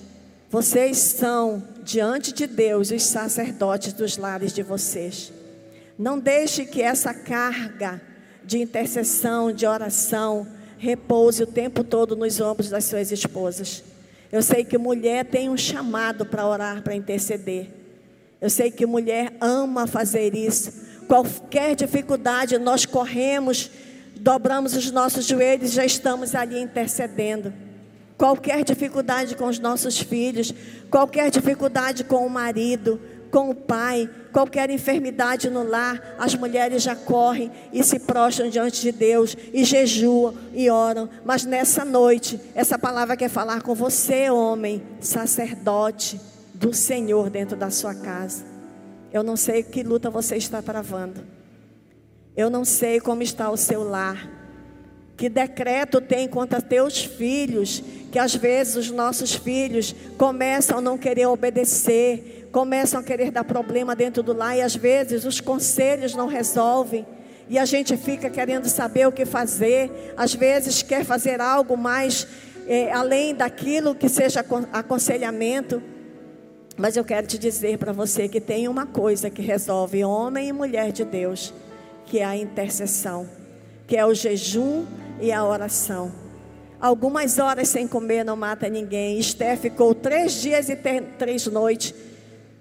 vocês 0.49 0.97
são, 0.97 1.63
diante 1.87 2.33
de 2.33 2.45
Deus, 2.45 2.91
os 2.91 3.01
sacerdotes 3.03 3.93
dos 3.93 4.17
lares 4.17 4.51
de 4.51 4.61
vocês. 4.61 5.31
Não 5.97 6.19
deixe 6.19 6.65
que 6.65 6.81
essa 6.81 7.13
carga 7.13 8.01
de 8.43 8.59
intercessão, 8.59 9.53
de 9.53 9.65
oração, 9.65 10.45
repouse 10.77 11.41
o 11.41 11.47
tempo 11.47 11.85
todo 11.85 12.13
nos 12.13 12.41
ombros 12.41 12.69
das 12.69 12.83
suas 12.83 13.09
esposas. 13.09 13.85
Eu 14.29 14.43
sei 14.43 14.65
que 14.65 14.77
mulher 14.77 15.23
tem 15.23 15.49
um 15.49 15.55
chamado 15.55 16.25
para 16.25 16.45
orar, 16.45 16.83
para 16.83 16.93
interceder. 16.93 17.69
Eu 18.41 18.49
sei 18.49 18.69
que 18.69 18.85
mulher 18.85 19.37
ama 19.39 19.87
fazer 19.87 20.35
isso. 20.35 20.73
Qualquer 21.07 21.73
dificuldade, 21.73 22.57
nós 22.57 22.85
corremos 22.85 23.71
dobramos 24.19 24.75
os 24.75 24.91
nossos 24.91 25.25
joelhos, 25.25 25.71
já 25.71 25.85
estamos 25.85 26.35
ali 26.35 26.59
intercedendo. 26.59 27.53
Qualquer 28.17 28.63
dificuldade 28.63 29.35
com 29.35 29.45
os 29.45 29.59
nossos 29.59 29.99
filhos, 29.99 30.53
qualquer 30.89 31.29
dificuldade 31.29 32.03
com 32.03 32.25
o 32.25 32.29
marido, 32.29 32.99
com 33.29 33.49
o 33.49 33.55
pai, 33.55 34.09
qualquer 34.31 34.69
enfermidade 34.69 35.49
no 35.49 35.63
lar, 35.63 36.15
as 36.17 36.33
mulheres 36.33 36.81
já 36.81 36.95
correm 36.95 37.51
e 37.71 37.83
se 37.83 37.99
prostram 37.99 38.49
diante 38.49 38.81
de 38.81 38.91
Deus 38.91 39.35
e 39.53 39.63
jejuam 39.63 40.33
e 40.53 40.69
oram. 40.69 41.09
Mas 41.23 41.45
nessa 41.45 41.85
noite, 41.85 42.39
essa 42.55 42.79
palavra 42.79 43.15
quer 43.15 43.29
falar 43.29 43.61
com 43.61 43.75
você, 43.75 44.29
homem, 44.29 44.81
sacerdote 44.99 46.19
do 46.53 46.73
Senhor 46.73 47.29
dentro 47.29 47.55
da 47.55 47.69
sua 47.69 47.93
casa. 47.93 48.43
Eu 49.11 49.23
não 49.23 49.37
sei 49.37 49.63
que 49.63 49.83
luta 49.83 50.09
você 50.09 50.35
está 50.35 50.61
travando. 50.61 51.23
Eu 52.35 52.49
não 52.49 52.65
sei 52.65 52.99
como 52.99 53.23
está 53.23 53.49
o 53.49 53.57
seu 53.57 53.83
lar. 53.83 54.29
Que 55.15 55.29
decreto 55.29 55.99
tem 55.99 56.27
contra 56.27 56.61
teus 56.61 57.03
filhos, 57.03 57.81
que 58.11 58.19
às 58.19 58.35
vezes 58.35 58.75
os 58.75 58.91
nossos 58.91 59.35
filhos 59.35 59.95
começam 60.17 60.77
a 60.77 60.81
não 60.81 60.97
querer 60.97 61.27
obedecer, 61.27 62.47
começam 62.51 62.99
a 62.99 63.03
querer 63.03 63.31
dar 63.31 63.43
problema 63.43 63.95
dentro 63.95 64.23
do 64.23 64.33
lar 64.33 64.57
e 64.57 64.61
às 64.61 64.75
vezes 64.75 65.25
os 65.25 65.39
conselhos 65.41 66.15
não 66.15 66.27
resolvem. 66.27 67.05
E 67.49 67.57
a 67.57 67.65
gente 67.65 67.95
fica 67.95 68.29
querendo 68.29 68.67
saber 68.67 69.07
o 69.07 69.11
que 69.11 69.25
fazer, 69.25 70.13
às 70.17 70.33
vezes 70.33 70.81
quer 70.81 71.05
fazer 71.05 71.39
algo 71.39 71.77
mais 71.77 72.27
é, 72.67 72.91
além 72.91 73.33
daquilo 73.33 73.95
que 73.95 74.09
seja 74.09 74.45
aconselhamento. 74.73 75.81
Mas 76.75 76.95
eu 76.95 77.03
quero 77.03 77.25
te 77.25 77.37
dizer 77.37 77.77
para 77.77 77.91
você 77.91 78.27
que 78.27 78.41
tem 78.41 78.67
uma 78.67 78.85
coisa 78.85 79.29
que 79.29 79.41
resolve 79.41 80.03
homem 80.03 80.49
e 80.49 80.53
mulher 80.53 80.91
de 80.91 81.03
Deus, 81.03 81.53
que 82.05 82.19
é 82.19 82.25
a 82.25 82.35
intercessão, 82.35 83.27
que 83.87 83.95
é 83.95 84.05
o 84.05 84.13
jejum 84.13 84.85
e 85.19 85.31
a 85.31 85.43
oração. 85.43 86.26
Algumas 86.79 87.39
horas 87.39 87.67
sem 87.69 87.87
comer 87.87 88.23
não 88.23 88.35
mata 88.35 88.69
ninguém. 88.69 89.17
Esther 89.17 89.57
ficou 89.57 89.95
três 89.95 90.33
dias 90.33 90.69
e 90.69 90.75
três 91.17 91.47
noites, 91.47 91.93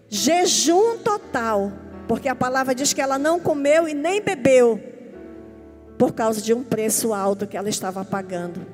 jejum 0.08 0.98
total, 0.98 1.70
porque 2.08 2.28
a 2.28 2.34
palavra 2.34 2.74
diz 2.74 2.92
que 2.92 3.00
ela 3.00 3.18
não 3.18 3.38
comeu 3.38 3.86
e 3.86 3.92
nem 3.92 4.22
bebeu, 4.22 4.80
por 5.98 6.12
causa 6.12 6.40
de 6.40 6.54
um 6.54 6.62
preço 6.62 7.12
alto 7.12 7.46
que 7.46 7.56
ela 7.56 7.68
estava 7.68 8.04
pagando. 8.04 8.64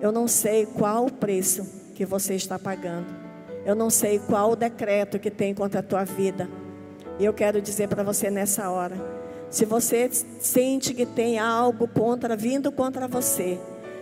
Eu 0.00 0.12
não 0.12 0.26
sei 0.26 0.66
qual 0.66 1.06
o 1.06 1.12
preço 1.12 1.66
que 1.94 2.04
você 2.04 2.34
está 2.34 2.58
pagando. 2.58 3.06
Eu 3.64 3.74
não 3.74 3.90
sei 3.90 4.18
qual 4.18 4.52
o 4.52 4.56
decreto 4.56 5.18
que 5.18 5.30
tem 5.30 5.54
contra 5.54 5.80
a 5.80 5.82
tua 5.82 6.04
vida. 6.04 6.48
E 7.18 7.24
eu 7.24 7.32
quero 7.32 7.60
dizer 7.60 7.88
para 7.88 8.02
você 8.02 8.30
nessa 8.30 8.70
hora: 8.70 8.96
se 9.50 9.64
você 9.64 10.08
sente 10.38 10.94
que 10.94 11.04
tem 11.04 11.38
algo 11.38 11.88
contra 11.88 12.36
vindo 12.36 12.70
contra 12.70 13.08
você, 13.08 13.58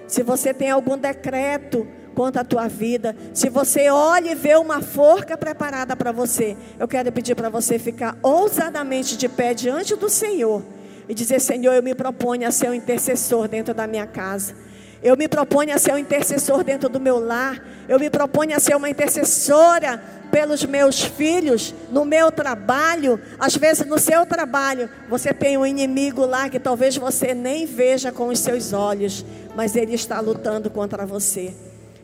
se 0.07 0.23
você 0.23 0.53
tem 0.53 0.71
algum 0.71 0.97
decreto 0.97 1.87
contra 2.15 2.43
a 2.43 2.45
tua 2.45 2.69
vida, 2.69 3.17
se 3.33 3.49
você 3.49 3.91
olha 3.91 4.31
e 4.31 4.35
vê 4.35 4.55
uma 4.57 4.81
forca 4.81 5.37
preparada 5.37 5.97
para 5.97 6.13
você, 6.13 6.57
eu 6.79 6.87
quero 6.87 7.11
pedir 7.11 7.35
para 7.35 7.49
você 7.49 7.79
ficar 7.79 8.17
ousadamente 8.23 9.17
de 9.17 9.29
pé 9.29 9.53
diante 9.53 9.97
do 9.97 10.09
Senhor 10.09 10.63
e 11.09 11.15
dizer: 11.15 11.41
Senhor, 11.41 11.75
eu 11.75 11.83
me 11.83 11.95
proponho 11.95 12.47
a 12.47 12.51
ser 12.51 12.71
um 12.71 12.75
intercessor 12.75 13.49
dentro 13.49 13.75
da 13.75 13.87
minha 13.87 14.07
casa. 14.07 14.55
Eu 15.03 15.19
me 15.19 15.29
proponho 15.29 15.75
a 15.75 15.79
ser 15.79 15.93
um 15.93 15.99
intercessor 15.99 16.65
dentro 16.65 16.89
do 16.89 16.99
meu 16.99 17.19
lar. 17.19 17.63
Eu 17.87 18.01
me 18.01 18.09
proponho 18.09 18.57
a 18.57 18.59
ser 18.59 18.75
uma 18.75 18.89
intercessora 18.89 20.03
pelos 20.31 20.65
meus 20.65 21.05
filhos, 21.05 21.75
no 21.91 22.07
meu 22.07 22.33
trabalho. 22.33 23.21
Às 23.39 23.55
vezes, 23.55 23.87
no 23.87 23.99
seu 23.99 24.25
trabalho, 24.25 24.89
você 25.07 25.35
tem 25.35 25.59
um 25.59 25.67
inimigo 25.67 26.25
lá 26.25 26.49
que 26.49 26.59
talvez 26.59 26.97
você 26.97 27.35
nem 27.35 27.67
veja 27.67 28.11
com 28.11 28.29
os 28.29 28.39
seus 28.39 28.73
olhos, 28.73 29.27
mas 29.55 29.77
ele 29.77 29.95
está 29.95 30.21
lutando 30.21 30.71
contra 30.71 31.07
você. 31.07 31.55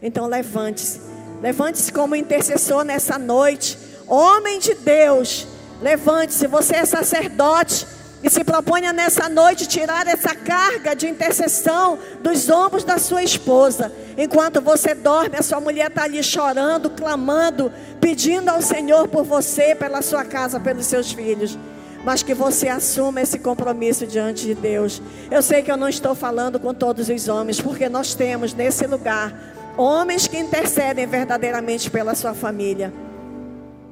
Então, 0.03 0.27
levante-se. 0.27 1.01
Levante-se 1.43 1.93
como 1.93 2.15
intercessor 2.15 2.85
nessa 2.85 3.19
noite. 3.19 3.79
Homem 4.07 4.59
de 4.59 4.75
Deus, 4.75 5.47
levante-se. 5.81 6.47
Você 6.47 6.77
é 6.77 6.85
sacerdote 6.85 7.87
e 8.23 8.29
se 8.29 8.45
proponha 8.45 8.93
nessa 8.93 9.29
noite 9.29 9.67
tirar 9.67 10.07
essa 10.07 10.35
carga 10.35 10.95
de 10.95 11.09
intercessão 11.09 11.99
dos 12.23 12.51
ombros 12.51 12.85
da 12.85 12.99
sua 12.99 13.23
esposa. 13.23 13.91
Enquanto 14.17 14.61
você 14.61 14.95
dorme, 14.95 15.37
a 15.39 15.43
sua 15.43 15.61
mulher 15.61 15.89
está 15.89 16.05
ali 16.05 16.23
chorando, 16.23 16.91
clamando, 16.91 17.73
pedindo 18.01 18.51
ao 18.51 18.61
Senhor 18.61 19.09
por 19.09 19.25
você, 19.25 19.75
pela 19.75 20.03
sua 20.03 20.25
casa, 20.25 20.61
pelos 20.61 20.87
seus 20.87 21.13
filhos. 21.13 21.59
Mas 22.05 22.23
que 22.23 22.35
você 22.35 22.69
assuma 22.69 23.21
esse 23.21 23.39
compromisso 23.39 24.07
diante 24.07 24.47
de 24.47 24.55
Deus. 24.55 25.03
Eu 25.31 25.43
sei 25.43 25.63
que 25.63 25.71
eu 25.71 25.77
não 25.77 25.89
estou 25.89 26.15
falando 26.15 26.59
com 26.59 26.73
todos 26.73 27.09
os 27.09 27.29
homens, 27.29 27.61
porque 27.61 27.89
nós 27.89 28.15
temos 28.15 28.55
nesse 28.55 28.87
lugar 28.87 29.35
homens 29.77 30.27
que 30.27 30.39
intercedem 30.39 31.07
verdadeiramente 31.07 31.91
pela 31.91 32.15
sua 32.15 32.35
família. 32.35 32.93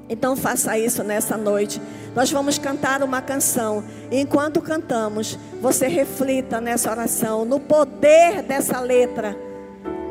Então 0.09 0.35
faça 0.35 0.79
isso 0.79 1.05
nessa 1.05 1.37
noite. 1.37 1.81
Nós 2.15 2.31
vamos 2.31 2.59
cantar 2.59 3.03
uma 3.03 3.21
canção. 3.21 3.85
E 4.11 4.19
enquanto 4.19 4.61
cantamos, 4.61 5.39
você 5.61 5.87
reflita 5.87 6.61
nessa 6.61 6.91
oração, 6.91 7.45
no 7.45 7.61
poder 7.61 8.43
dessa 8.43 8.81
letra 8.81 9.37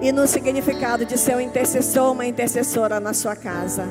e 0.01 0.11
no 0.11 0.27
significado 0.27 1.05
de 1.05 1.17
ser 1.17 1.35
um 1.35 1.41
intercessor, 1.41 2.11
uma 2.11 2.25
intercessora 2.25 2.99
na 2.99 3.13
sua 3.13 3.35
casa. 3.35 3.87